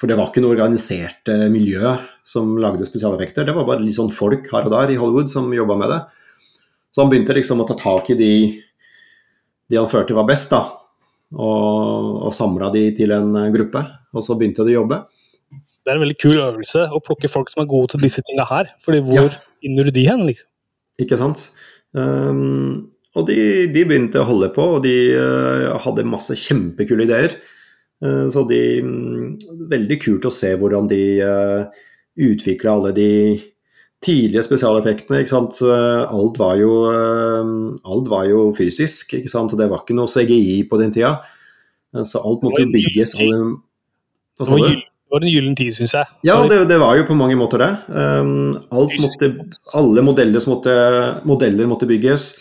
For 0.00 0.10
det 0.10 0.16
var 0.18 0.30
ikke 0.30 0.42
noe 0.42 0.54
organisert 0.54 1.28
eh, 1.30 1.44
miljø 1.52 1.90
som 2.24 2.54
lagde 2.60 2.86
spesialeffekter. 2.88 3.44
Det 3.44 3.54
var 3.56 3.66
bare 3.68 3.84
litt 3.84 3.98
sånn 3.98 4.12
folk 4.12 4.48
her 4.52 4.68
og 4.68 4.72
der 4.72 4.94
i 4.94 5.00
Hollywood 5.00 5.28
som 5.32 5.50
jobba 5.52 5.76
med 5.80 5.92
det. 5.92 6.00
Så 6.94 7.02
han 7.02 7.10
begynte 7.12 7.36
liksom 7.36 7.60
å 7.60 7.66
ta 7.68 7.76
tak 7.76 8.08
i 8.14 8.16
de, 8.18 8.30
de 9.68 9.78
han 9.80 9.90
følte 9.90 10.16
var 10.16 10.28
best, 10.28 10.54
da. 10.54 10.62
Og, 11.34 12.22
og 12.28 12.32
samla 12.36 12.70
de 12.72 12.86
til 12.96 13.12
en 13.14 13.34
eh, 13.40 13.50
gruppe. 13.54 13.82
Og 14.14 14.24
så 14.24 14.36
begynte 14.38 14.64
de 14.64 14.76
å 14.76 14.80
jobbe. 14.82 15.00
Det 15.84 15.92
er 15.92 15.98
en 15.98 16.04
veldig 16.04 16.18
kul 16.22 16.38
øvelse 16.38 16.86
å 16.94 17.00
plukke 17.04 17.28
folk 17.28 17.50
som 17.52 17.64
er 17.64 17.70
gode 17.70 17.92
til 17.92 18.04
disse 18.06 18.22
tinga 18.24 18.46
her. 18.48 18.70
Fordi 18.84 19.02
hvor 19.04 19.28
Ja. 19.28 19.40
finner 19.60 19.88
du 19.88 19.92
de 19.94 20.04
hen, 20.06 20.22
liksom? 20.28 20.48
Ikke 21.02 21.18
sant? 21.18 21.48
Um, 21.92 22.92
og 23.14 23.26
de, 23.28 23.36
de 23.74 23.82
begynte 23.86 24.22
å 24.22 24.28
holde 24.28 24.48
på, 24.54 24.64
og 24.78 24.84
de 24.86 24.94
uh, 25.18 25.74
hadde 25.82 26.06
masse 26.06 26.34
kjempekule 26.38 27.04
ideer. 27.06 27.36
Uh, 28.02 28.30
så 28.30 28.46
de 28.48 28.62
um, 28.82 29.34
Veldig 29.70 29.98
kult 30.02 30.26
å 30.26 30.32
se 30.34 30.54
hvordan 30.58 30.88
de 30.90 31.02
uh, 31.26 31.82
utvikla 32.16 32.76
alle 32.76 32.92
de 32.94 33.10
tidlige 34.04 34.44
spesialeffektene. 34.44 35.22
ikke 35.22 35.32
sant? 35.32 35.60
Eh, 35.64 36.04
Alt 36.12 36.38
var 36.40 36.56
jo, 36.60 36.72
eh, 36.92 37.52
alt 37.84 38.08
var 38.10 38.26
jo 38.28 38.48
fysisk, 38.56 39.14
ikke 39.18 39.30
sant? 39.32 39.56
Det 39.56 39.68
var 39.70 39.84
ikke 39.84 39.96
noe 39.96 40.10
CGI 40.10 40.64
på 40.68 40.80
den 40.80 40.92
tida. 40.92 41.20
Eh, 41.94 42.02
Så 42.02 42.20
alt 42.24 42.42
måtte 42.42 42.64
jo 42.64 42.72
bygges. 42.72 43.14
Alle, 43.20 43.56
hva 44.38 44.46
sa 44.46 44.58
var, 44.58 44.68
du? 44.68 44.74
det 44.74 45.12
var 45.12 45.20
en 45.22 45.30
gyllen 45.32 45.56
tid, 45.56 45.72
syns 45.72 45.94
jeg. 45.94 46.06
Ja, 46.24 46.40
det, 46.48 46.68
det 46.68 46.80
var 46.80 46.96
jo 46.98 47.04
på 47.04 47.16
mange 47.16 47.36
måter 47.38 47.58
det. 47.62 47.70
Um, 47.88 48.58
måtte, 48.72 49.30
alle 49.74 50.02
modeller, 50.02 50.42
måtte, 50.50 50.74
modeller 51.24 51.66
måtte 51.70 51.86
bygges. 51.86 52.34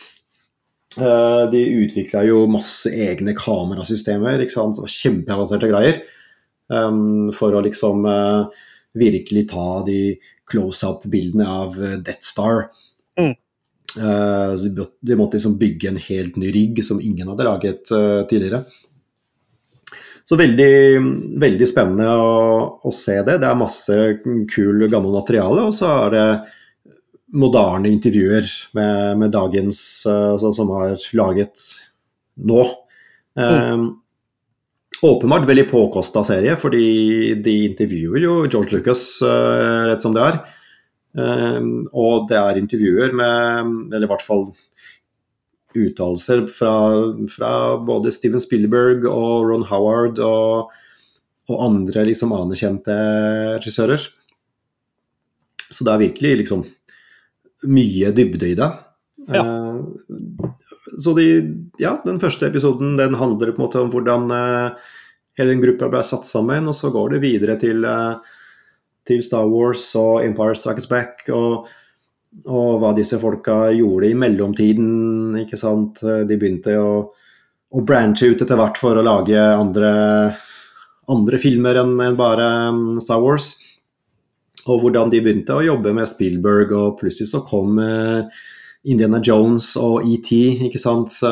De 0.95 1.61
utvikla 1.83 2.21
jo 2.25 2.47
masse 2.47 2.89
egne 2.89 3.33
kamerasystemer, 3.33 4.41
ikke 4.41 4.53
sant? 4.53 4.77
Kjempeavanserte 4.89 5.69
greier. 5.69 6.01
Um, 6.69 7.31
for 7.33 7.53
å 7.53 7.61
liksom 7.61 8.05
virkelig 8.97 9.47
ta 9.51 9.81
de 9.87 10.15
close-up-bildene 10.49 11.47
av 11.49 11.77
uh, 11.79 11.97
Death 11.97 12.25
Star. 12.25 12.67
Mm. 13.19 13.33
Uh, 13.93 14.87
de, 15.01 15.17
måtte 15.17 15.37
liksom 15.37 15.59
bygge 15.59 15.91
en 15.91 16.01
helt 16.01 16.39
ny 16.41 16.49
rigg 16.53 16.81
som 16.85 17.01
ingen 17.01 17.29
hadde 17.31 17.47
laget 17.47 17.93
uh, 17.93 18.23
tidligere. 18.29 18.63
Så 20.23 20.37
veldig, 20.39 20.73
veldig 21.41 21.67
spennende 21.67 22.07
å, 22.15 22.35
å 22.79 22.91
se 22.95 23.17
det. 23.27 23.39
Det 23.41 23.47
er 23.49 23.59
masse 23.59 23.97
kul, 24.23 24.85
gammel 24.87 25.11
materiale, 25.17 25.65
og 25.67 25.75
så 25.75 25.89
er 26.05 26.13
det 26.13 26.27
moderne 27.33 27.89
intervjuer 27.89 28.47
med, 28.77 29.17
med 29.19 29.33
dagens 29.33 29.81
eh, 30.07 30.29
altså, 30.35 30.53
som 30.55 30.71
har 30.77 31.01
laget 31.17 31.65
nå. 32.45 32.61
Eh, 33.39 33.85
åpenbart 35.03 35.47
veldig 35.49 35.65
påkosta 35.69 36.23
serie, 36.27 36.55
fordi 36.59 37.35
de 37.43 37.55
intervjuer 37.69 38.23
jo 38.23 38.35
George 38.47 38.77
Lucas 38.77 39.05
uh, 39.25 39.83
rett 39.89 40.03
som 40.03 40.15
det 40.15 40.23
er. 40.23 40.37
Eh, 41.13 41.59
og 41.93 42.23
det 42.25 42.37
er 42.39 42.57
intervjuer 42.57 43.11
med 43.13 43.67
Eller 43.93 44.07
i 44.07 44.09
hvert 44.09 44.23
fall 44.25 44.47
uttalelser 45.77 46.47
fra, 46.49 46.71
fra 47.29 47.51
både 47.81 48.11
Steven 48.13 48.41
Spielberg 48.41 49.05
og 49.09 49.47
Ron 49.49 49.65
Howard 49.69 50.19
og, 50.21 50.73
og 51.49 51.63
andre 51.65 52.05
liksom 52.09 52.33
anerkjente 52.37 52.93
regissører. 53.55 54.05
Så 55.73 55.85
det 55.85 55.93
er 55.93 56.03
virkelig 56.03 56.35
liksom 56.43 56.65
mye 57.73 58.11
dybde 58.13 58.51
i 58.51 58.57
det. 58.59 58.69
Eh, 59.33 59.81
så 60.99 61.13
de, 61.17 61.27
ja, 61.81 61.95
den 62.05 62.19
første 62.21 62.47
episoden 62.49 62.97
den 62.99 63.17
handler 63.19 63.53
på 63.53 63.61
en 63.61 63.65
måte 63.65 63.81
om 63.83 63.91
hvordan 63.93 64.33
eh, 64.33 64.91
hele 65.39 65.55
den 65.55 65.63
gruppa 65.63 65.89
ble 65.91 66.03
satt 66.05 66.27
sammen, 66.29 66.67
og 66.69 66.77
så 66.77 66.91
går 66.93 67.15
det 67.15 67.23
videre 67.23 67.57
til, 67.61 67.85
eh, 67.87 68.35
til 69.07 69.23
Star 69.25 69.47
Wars 69.49 69.85
og 69.99 70.25
Empire 70.25 70.57
Strikes 70.59 70.89
Back. 70.91 71.25
og 71.29 71.71
og 72.49 72.79
hva 72.81 72.93
disse 72.97 73.19
folka 73.21 73.67
gjorde 73.77 74.09
i 74.09 74.15
mellomtiden. 74.17 75.35
ikke 75.43 75.59
sant? 75.59 76.01
De 76.01 76.37
begynte 76.39 76.73
å, 76.81 76.95
å 77.69 77.83
branche 77.85 78.31
ut 78.31 78.41
etter 78.41 78.57
hvert 78.59 78.79
for 78.81 78.97
å 78.97 79.05
lage 79.05 79.37
andre, 79.37 79.91
andre 81.13 81.41
filmer 81.41 81.77
enn 81.83 81.93
en 82.01 82.17
bare 82.17 82.47
um, 82.73 82.97
Star 83.03 83.21
Wars. 83.23 83.53
Og 84.63 84.81
hvordan 84.81 85.11
de 85.11 85.21
begynte 85.23 85.55
å 85.55 85.65
jobbe 85.65 85.93
med 85.95 86.09
Spielberg, 86.09 86.71
og 86.73 86.99
plutselig 87.01 87.29
så 87.33 87.43
kom 87.45 87.79
eh, 87.83 88.43
Indiana 88.83 89.21
Jones 89.23 89.73
og 89.79 90.03
ET, 90.07 90.29
ikke 90.67 90.81
sant. 90.81 91.11
Så, 91.13 91.31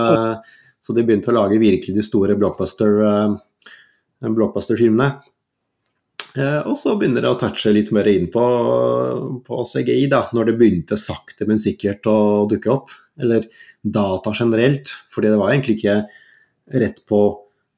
så 0.82 0.96
de 0.96 1.04
begynte 1.06 1.32
å 1.34 1.36
lage 1.36 1.60
virkelig 1.62 1.96
de 1.98 2.06
store 2.06 2.38
blockbuster-filmene. 2.40 4.34
blockbuster-filmene. 4.38 5.12
Eh, 6.38 6.62
og 6.64 6.78
så 6.80 6.96
begynner 6.96 7.26
det 7.26 7.32
å 7.34 7.40
touche 7.40 7.74
litt 7.76 7.92
mer 7.92 8.08
inn 8.08 8.30
på, 8.32 8.44
på 9.44 9.64
CGI, 9.68 10.08
da, 10.12 10.24
når 10.32 10.52
det 10.52 10.58
begynte 10.62 11.00
sakte, 11.00 11.48
men 11.50 11.60
sikkert 11.60 12.08
å 12.08 12.18
dukke 12.52 12.72
opp. 12.72 12.94
Eller 13.20 13.50
data 13.82 14.32
generelt, 14.38 14.94
fordi 15.12 15.32
det 15.34 15.40
var 15.42 15.52
egentlig 15.52 15.80
ikke 15.80 15.98
rett 16.82 17.02
på 17.10 17.22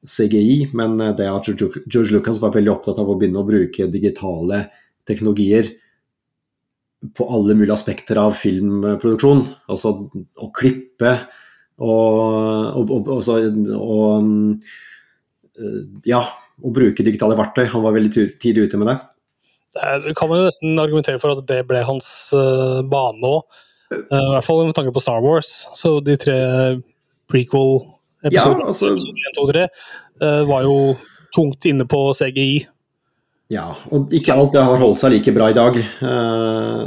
CGI, 0.04 0.70
men 0.76 0.98
det 1.16 1.26
at 1.26 1.48
George 1.48 1.82
George 1.88 2.12
Lucas 2.12 2.38
var 2.42 2.52
veldig 2.54 2.72
opptatt 2.74 3.00
av 3.00 3.08
å 3.08 3.16
begynne 3.18 3.40
å 3.40 3.48
bruke 3.48 3.88
digitale 3.90 4.66
teknologier 5.08 5.70
på 7.16 7.26
alle 7.36 7.56
mulige 7.56 7.76
aspekter 7.76 8.18
av 8.20 8.36
filmproduksjon. 8.40 9.44
Altså 9.70 9.94
å 10.14 10.50
klippe 10.56 11.16
og, 11.82 12.78
og, 12.78 12.92
og, 12.94 13.28
og, 13.74 14.22
eh, 15.58 15.80
ja, 16.08 16.22
å 16.62 16.72
bruke 16.74 17.06
digitale 17.06 17.36
verktøy. 17.38 17.66
Han 17.72 17.84
var 17.84 17.96
veldig 17.96 18.28
tidlig 18.42 18.68
ute 18.68 18.80
med 18.80 18.92
det. 18.92 18.98
Det 20.04 20.14
kan 20.14 20.30
man 20.30 20.38
jo 20.38 20.48
nesten 20.48 20.78
argumentere 20.78 21.18
for 21.18 21.34
at 21.34 21.46
det 21.48 21.64
ble 21.66 21.80
hans 21.82 22.08
uh, 22.30 22.78
bane 22.86 23.26
òg. 23.26 23.62
I 23.90 24.20
hvert 24.30 24.46
fall 24.46 24.62
med 24.68 24.76
tanke 24.76 24.94
på 24.94 25.02
Star 25.02 25.22
Wars. 25.22 25.64
Så 25.74 25.96
de 26.04 26.14
tre 26.18 26.36
prequel-episodene, 27.30 28.68
altså 28.70 28.92
1, 28.94 29.34
2, 29.36 29.46
3, 29.50 29.66
eh, 30.22 30.42
var 30.48 30.66
jo 30.66 30.76
tungt 31.34 31.66
inne 31.68 31.86
på 31.90 32.00
CGI. 32.16 32.64
Ja, 33.52 33.74
og 33.92 34.14
ikke 34.16 34.32
alt 34.32 34.54
det 34.54 34.62
har 34.64 34.80
holdt 34.80 35.02
seg 35.02 35.12
like 35.12 35.34
bra 35.36 35.50
i 35.52 35.58
dag. 35.58 35.76
Eh, 35.76 36.84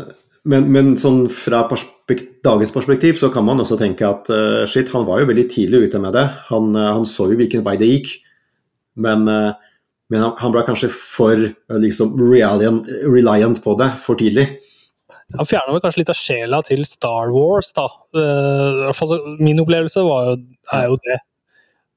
Men, 0.48 0.70
men 0.72 0.94
sånn 0.96 1.26
fra 1.28 1.66
perspekt 1.68 2.38
dagens 2.46 2.72
perspektiv 2.72 3.18
så 3.20 3.28
kan 3.34 3.44
man 3.44 3.60
også 3.60 3.76
tenke 3.76 4.08
at 4.08 4.30
eh, 4.32 4.64
shit, 4.70 4.88
han 4.94 5.04
var 5.04 5.20
jo 5.20 5.28
veldig 5.28 5.44
tidlig 5.52 5.90
ute 5.90 6.00
med 6.00 6.16
det. 6.16 6.24
Han, 6.48 6.70
eh, 6.72 6.92
han 6.96 7.04
så 7.10 7.26
jo 7.28 7.36
hvilken 7.36 7.66
vei 7.66 7.74
det 7.82 7.90
gikk. 7.90 8.14
Men, 8.96 9.28
men 9.28 10.24
han, 10.24 10.32
han 10.40 10.54
ble 10.56 10.64
kanskje 10.66 10.88
for 10.90 11.44
liksom 11.84 12.16
reliant, 12.18 12.88
reliant 13.06 13.60
på 13.62 13.76
det 13.78 13.92
for 14.02 14.18
tidlig. 14.18 14.48
Han 15.36 15.46
fjerna 15.46 15.76
vel 15.76 15.84
kanskje 15.84 16.02
litt 16.02 16.14
av 16.16 16.18
sjela 16.18 16.62
til 16.66 16.82
Star 16.88 17.30
Wars, 17.36 17.74
da. 17.76 17.86
Min 19.44 19.60
opplevelse 19.62 20.02
jo, 20.02 20.16
er 20.74 20.88
jo 20.88 20.98
det. 21.04 21.20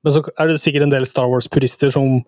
Men 0.02 0.16
så 0.16 0.24
er 0.34 0.50
det 0.50 0.58
sikkert 0.60 0.88
en 0.88 0.92
del 0.92 1.06
Star 1.08 1.30
Wars-purister 1.30 1.94
som 1.94 2.18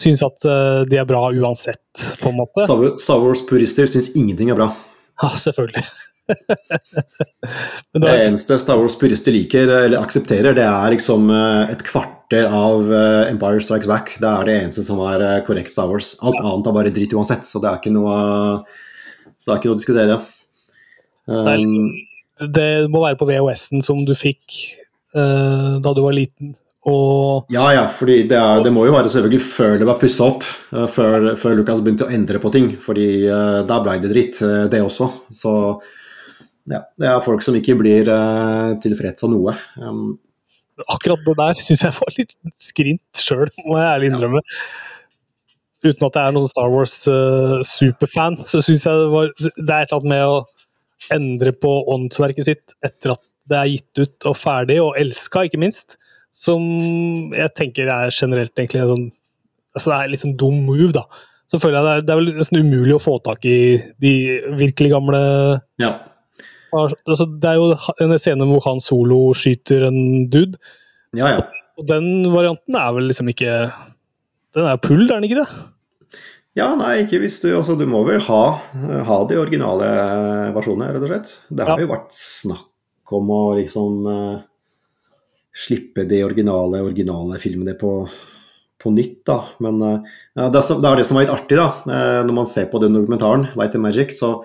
syns 0.00 0.22
at 0.26 0.44
eh, 0.48 0.82
de 0.90 0.98
er 1.00 1.06
bra 1.08 1.26
uansett, 1.32 1.84
på 2.20 2.32
en 2.32 2.40
måte. 2.40 2.64
Star 2.64 2.80
Wars- 2.80 3.02
Star 3.04 3.22
Wars-purister 3.22 3.88
syns 3.90 4.12
ingenting 4.16 4.52
er 4.52 4.58
bra. 4.58 4.72
Ja, 5.22 5.30
selvfølgelig. 5.40 5.84
Men 7.92 8.02
Det 8.02 8.08
det 8.08 8.26
eneste 8.26 8.58
Star 8.58 8.80
Wars-purister 8.80 9.34
liker 9.34 9.70
eller 9.70 10.00
aksepterer, 10.02 10.56
det 10.56 10.64
er 10.66 10.94
liksom 10.96 11.30
eh, 11.30 11.72
et 11.72 11.84
kvarter 11.86 12.48
av 12.50 12.90
eh, 12.90 13.30
Empire 13.30 13.62
Strikes 13.62 13.88
Back. 13.90 14.16
Det 14.22 14.30
er 14.30 14.48
det 14.48 14.56
eneste 14.64 14.84
som 14.86 15.00
er 15.06 15.22
eh, 15.22 15.38
korrekt 15.46 15.72
Star 15.72 15.88
Wars. 15.90 16.14
Alt 16.20 16.40
annet 16.42 16.66
er 16.66 16.76
bare 16.80 16.94
dritt 16.94 17.14
uansett, 17.16 17.46
så 17.48 17.62
det 17.62 17.70
er 17.70 17.80
ikke 17.80 17.94
noe, 17.94 18.18
så 19.38 19.48
det 19.48 19.54
er 19.54 19.62
ikke 19.62 19.70
noe 19.70 19.78
å 19.78 19.84
diskutere. 19.84 20.18
det, 20.18 20.18
er 20.18 20.26
Um, 21.26 21.46
liksom, 21.58 21.86
det 22.54 22.68
må 22.92 23.00
være 23.02 23.18
på 23.18 23.26
VHS-en 23.26 23.80
som 23.82 24.04
du 24.06 24.12
fikk 24.14 24.54
uh, 25.16 25.78
da 25.82 25.94
du 25.96 26.04
var 26.04 26.14
liten. 26.14 26.54
Og 26.86 27.50
ja, 27.50 27.64
ja, 27.74 27.86
fordi 27.90 28.20
det, 28.30 28.40
det 28.62 28.70
må 28.74 28.84
jo 28.86 28.94
være 28.94 29.10
selvfølgelig 29.10 29.42
før 29.42 29.72
det 29.80 29.88
var 29.88 29.98
pussa 29.98 30.28
opp. 30.30 30.44
eh, 30.70 30.86
før, 30.86 31.32
før 31.40 31.58
Lucas 31.58 31.82
begynte 31.82 32.06
å 32.06 32.12
endre 32.14 32.38
på 32.42 32.52
ting. 32.54 32.76
fordi 32.82 33.08
uh, 33.26 33.64
da 33.66 33.80
blei 33.82 33.98
det 34.02 34.12
dritt, 34.12 34.38
uh, 34.44 34.68
det 34.70 34.84
også. 34.84 35.10
Så 35.34 35.54
ja, 36.70 36.84
det 36.98 37.10
er 37.10 37.24
folk 37.26 37.42
som 37.42 37.58
ikke 37.58 37.74
blir 37.80 38.10
uh, 38.10 38.76
tilfreds 38.82 39.26
av 39.26 39.34
noe. 39.34 39.56
Um, 39.82 40.14
akkurat 40.86 41.26
det 41.26 41.36
der 41.42 41.62
syns 41.66 41.84
jeg 41.88 41.98
var 41.98 42.14
litt 42.20 42.36
skrint 42.68 43.22
sjøl, 43.22 43.50
må 43.64 43.80
jeg 43.80 43.90
ærlig 43.90 44.12
innrømme. 44.12 44.44
Uten 45.86 46.06
at 46.06 46.18
jeg 46.18 46.22
er 46.22 46.34
noen 46.34 46.50
Star 46.50 46.70
Wars-superfan, 46.72 48.40
så 48.46 48.62
syns 48.64 48.86
jeg 48.86 49.02
det 49.02 49.12
var 49.12 49.30
Det 49.36 49.50
er 49.50 49.82
et 49.82 49.90
eller 49.90 49.98
annet 49.98 50.12
med 50.14 50.26
å 50.30 50.38
endre 51.12 51.52
på 51.52 51.72
åndsverket 51.92 52.46
sitt 52.48 52.74
etter 52.84 53.14
at 53.14 53.22
det 53.46 53.58
er 53.58 53.70
gitt 53.70 54.00
ut 54.00 54.26
og 54.30 54.38
ferdig, 54.38 54.80
og 54.82 54.96
elska, 54.98 55.44
ikke 55.46 55.60
minst, 55.62 55.98
som 56.36 56.62
jeg 57.32 57.52
tenker 57.56 57.88
er 57.88 58.12
generelt 58.12 58.52
egentlig 58.56 58.82
en 58.84 58.92
sånn 58.92 59.06
altså 59.76 59.90
Det 59.92 59.96
er 59.96 60.08
litt 60.08 60.22
sånn 60.22 60.38
dum 60.40 60.62
move, 60.64 60.88
da. 60.96 61.02
Så 61.52 61.60
føler 61.60 61.76
jeg 61.76 61.84
det 61.84 61.92
er, 61.92 62.04
det 62.06 62.12
er 62.14 62.20
vel 62.22 62.38
nesten 62.38 62.62
umulig 62.64 62.94
å 62.96 63.02
få 63.02 63.18
tak 63.24 63.44
i 63.46 63.58
de 64.02 64.12
virkelig 64.56 64.88
gamle 64.94 65.20
ja. 65.82 65.90
altså, 66.72 67.26
Det 67.28 67.50
er 67.50 67.60
jo 67.60 67.76
en 68.06 68.16
scene 68.18 68.48
hvor 68.48 68.64
han 68.66 68.80
solo 68.82 69.20
skyter 69.36 69.84
en 69.90 70.00
dude. 70.32 70.58
ja, 71.16 71.36
ja. 71.36 71.46
Og 71.76 71.84
den 71.84 72.24
varianten 72.32 72.76
er 72.80 72.92
vel 72.96 73.10
liksom 73.10 73.28
ikke 73.28 73.54
Den 74.56 74.68
er 74.70 74.78
pull, 74.80 75.04
er 75.04 75.18
den 75.18 75.26
ikke 75.28 75.42
det? 75.42 75.48
Ja, 76.56 76.70
nei, 76.78 77.02
ikke 77.02 77.20
hvis 77.20 77.36
du 77.42 77.50
altså, 77.52 77.76
Du 77.76 77.84
må 77.90 78.00
vel 78.08 78.22
ha, 78.30 78.42
ha 79.10 79.18
de 79.28 79.36
originale 79.36 79.90
versjonene, 80.56 80.94
rett 80.94 81.04
og 81.04 81.10
slett. 81.12 81.32
Det 81.52 81.66
har 81.68 81.82
jo 81.82 81.90
vært 81.90 82.16
snakk 82.16 83.12
om 83.16 83.28
å 83.30 83.40
liksom 83.58 84.08
eh, 84.08 84.38
slippe 85.56 86.04
de 86.08 86.22
originale, 86.26 86.82
originale 86.84 87.40
filmene 87.40 87.74
på, 87.80 87.92
på 88.82 88.92
nytt, 88.92 89.22
da. 89.28 89.38
Men 89.64 89.80
eh, 89.82 90.14
ja, 90.36 90.50
det, 90.52 90.60
er, 90.60 90.80
det 90.82 90.90
er 90.90 91.00
det 91.00 91.08
som 91.08 91.18
er 91.18 91.26
litt 91.26 91.34
artig, 91.34 91.58
da. 91.58 91.68
eh, 91.88 92.20
når 92.28 92.38
man 92.42 92.50
ser 92.50 92.68
på 92.72 92.80
den 92.82 92.96
dokumentaren, 92.96 93.48
Light 93.58 93.76
and 93.78 93.86
Magic, 93.86 94.14
så, 94.18 94.38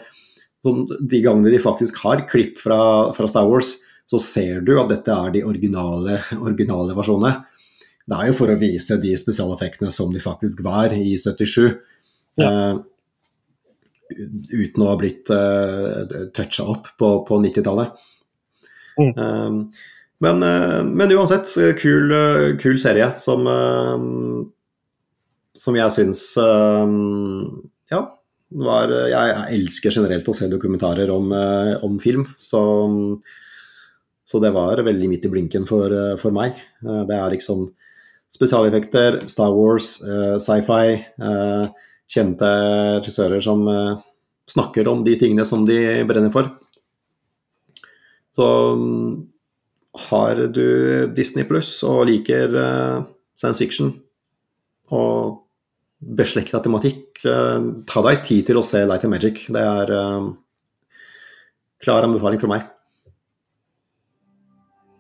så 0.64 0.76
de 1.00 1.24
gangene 1.24 1.54
de 1.54 1.62
faktisk 1.62 2.00
har 2.06 2.26
klipp 2.32 2.62
fra, 2.64 2.82
fra 3.18 3.30
Star 3.30 3.50
Wars, 3.52 3.76
så 4.10 4.20
ser 4.20 4.64
du 4.68 4.76
at 4.80 4.92
dette 4.92 5.14
er 5.14 5.36
de 5.36 5.46
originale, 5.48 6.20
originale 6.48 6.96
versjonene. 6.98 7.42
Det 8.12 8.18
er 8.18 8.32
jo 8.32 8.38
for 8.40 8.52
å 8.52 8.60
vise 8.60 8.98
de 9.00 9.12
spesialeffektene 9.20 9.92
som 9.94 10.12
de 10.12 10.20
faktisk 10.24 10.64
var 10.66 10.92
i 10.96 11.14
77. 11.20 11.68
Eh, 12.42 12.74
uten 14.12 14.84
å 14.84 14.90
ha 14.90 14.98
blitt 15.00 15.30
uh, 15.32 16.28
toucha 16.36 16.66
opp 16.74 16.90
på, 17.00 17.12
på 17.28 17.38
90-tallet. 17.46 18.02
Mm. 19.00 19.12
Eh, 19.12 19.86
men, 20.22 20.44
eh, 20.44 20.84
men 20.84 21.12
uansett, 21.12 21.50
kul, 21.82 22.12
eh, 22.12 22.58
kul 22.62 22.78
serie 22.80 23.14
som, 23.18 23.48
eh, 23.48 23.98
som 25.58 25.76
jeg 25.76 25.92
syns 25.98 26.22
Ja, 27.92 28.02
var, 28.52 28.88
jeg, 28.88 29.32
elsker 29.58 29.92
generelt 29.92 30.28
å 30.28 30.36
se 30.36 30.48
dokumentarer 30.48 31.10
om, 31.12 31.32
om 31.84 31.98
film. 32.00 32.24
Så, 32.40 32.62
så 34.24 34.40
det 34.40 34.54
var 34.56 34.80
veldig 34.80 35.10
midt 35.12 35.28
i 35.28 35.32
blinken 35.34 35.68
for, 35.68 35.92
for 36.22 36.32
meg. 36.32 36.56
Det 36.80 37.18
er 37.18 37.36
liksom 37.36 37.66
spesialeffekter, 38.32 39.26
Star 39.28 39.52
Wars, 39.52 39.98
sci-fi. 40.40 41.02
kjente 42.08 42.54
regissører 43.02 43.44
som 43.44 43.68
snakker 44.48 44.88
om 44.88 45.04
de 45.04 45.18
tingene 45.20 45.44
som 45.48 45.68
de 45.68 45.82
brenner 46.08 46.32
for. 46.32 46.48
Så 48.32 48.48
har 49.98 50.40
du 50.48 51.08
Disney 51.16 51.46
pluss 51.48 51.74
og 51.88 52.06
liker 52.08 52.56
eh, 52.56 53.00
science 53.40 53.60
fiction 53.60 53.94
og 54.92 55.42
beslekta 56.02 56.62
tematikk, 56.64 57.20
eh, 57.28 57.66
ta 57.88 58.04
deg 58.08 58.24
tid 58.26 58.48
til 58.48 58.60
å 58.60 58.66
se 58.66 58.84
Light 58.88 59.04
and 59.06 59.14
Magic. 59.14 59.44
Det 59.52 59.62
er 59.62 59.92
eh, 59.98 60.30
klar 61.84 62.08
anbefaling 62.08 62.42
fra 62.42 62.54
meg. 62.56 62.70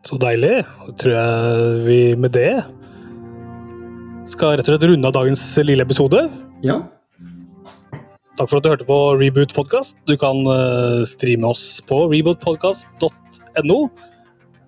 Så 0.07 0.17
deilig. 0.17 0.63
Tror 0.99 1.13
jeg 1.13 1.81
vi 1.85 1.99
med 2.17 2.33
det 2.33 2.53
skal 4.31 4.55
rett 4.55 4.65
og 4.65 4.73
slett 4.73 4.87
runde 4.89 5.07
av 5.07 5.13
dagens 5.13 5.43
lille 5.61 5.85
episode. 5.85 6.23
Ja. 6.65 6.79
Takk 8.39 8.47
for 8.49 8.57
at 8.57 8.65
du 8.65 8.71
hørte 8.71 8.87
på 8.87 8.97
Reboot 9.19 9.53
Podcast. 9.53 9.93
Du 10.09 10.15
kan 10.17 10.41
streame 11.05 11.51
oss 11.51 11.83
på 11.85 12.07
rebootpodcast.no, 12.09 13.77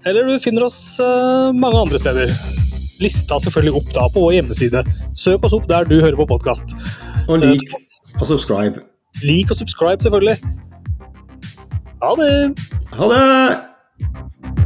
eller 0.05 0.27
du 0.27 0.39
finner 0.39 0.65
oss 0.67 0.99
eh, 0.99 1.51
mange 1.55 1.79
andre 1.85 1.99
steder. 1.99 2.31
Lista 3.03 3.39
selvfølgelig 3.41 3.75
opp 3.79 3.91
da 3.95 4.07
på 4.13 4.23
vår 4.25 4.37
hjemmeside. 4.37 4.83
Søk 5.17 5.47
oss 5.47 5.55
opp 5.57 5.67
der 5.71 5.87
du 5.89 5.97
hører 5.99 6.17
på 6.19 6.27
podkast. 6.35 6.75
Og 7.27 7.39
lik 7.43 7.71
og 8.19 8.27
subscribe. 8.27 8.83
Lik 9.23 9.51
og 9.51 9.59
subscribe, 9.59 10.01
selvfølgelig. 10.03 10.37
Ha 12.03 12.15
det! 12.19 12.33
Ha 12.97 13.11
det! 13.13 14.62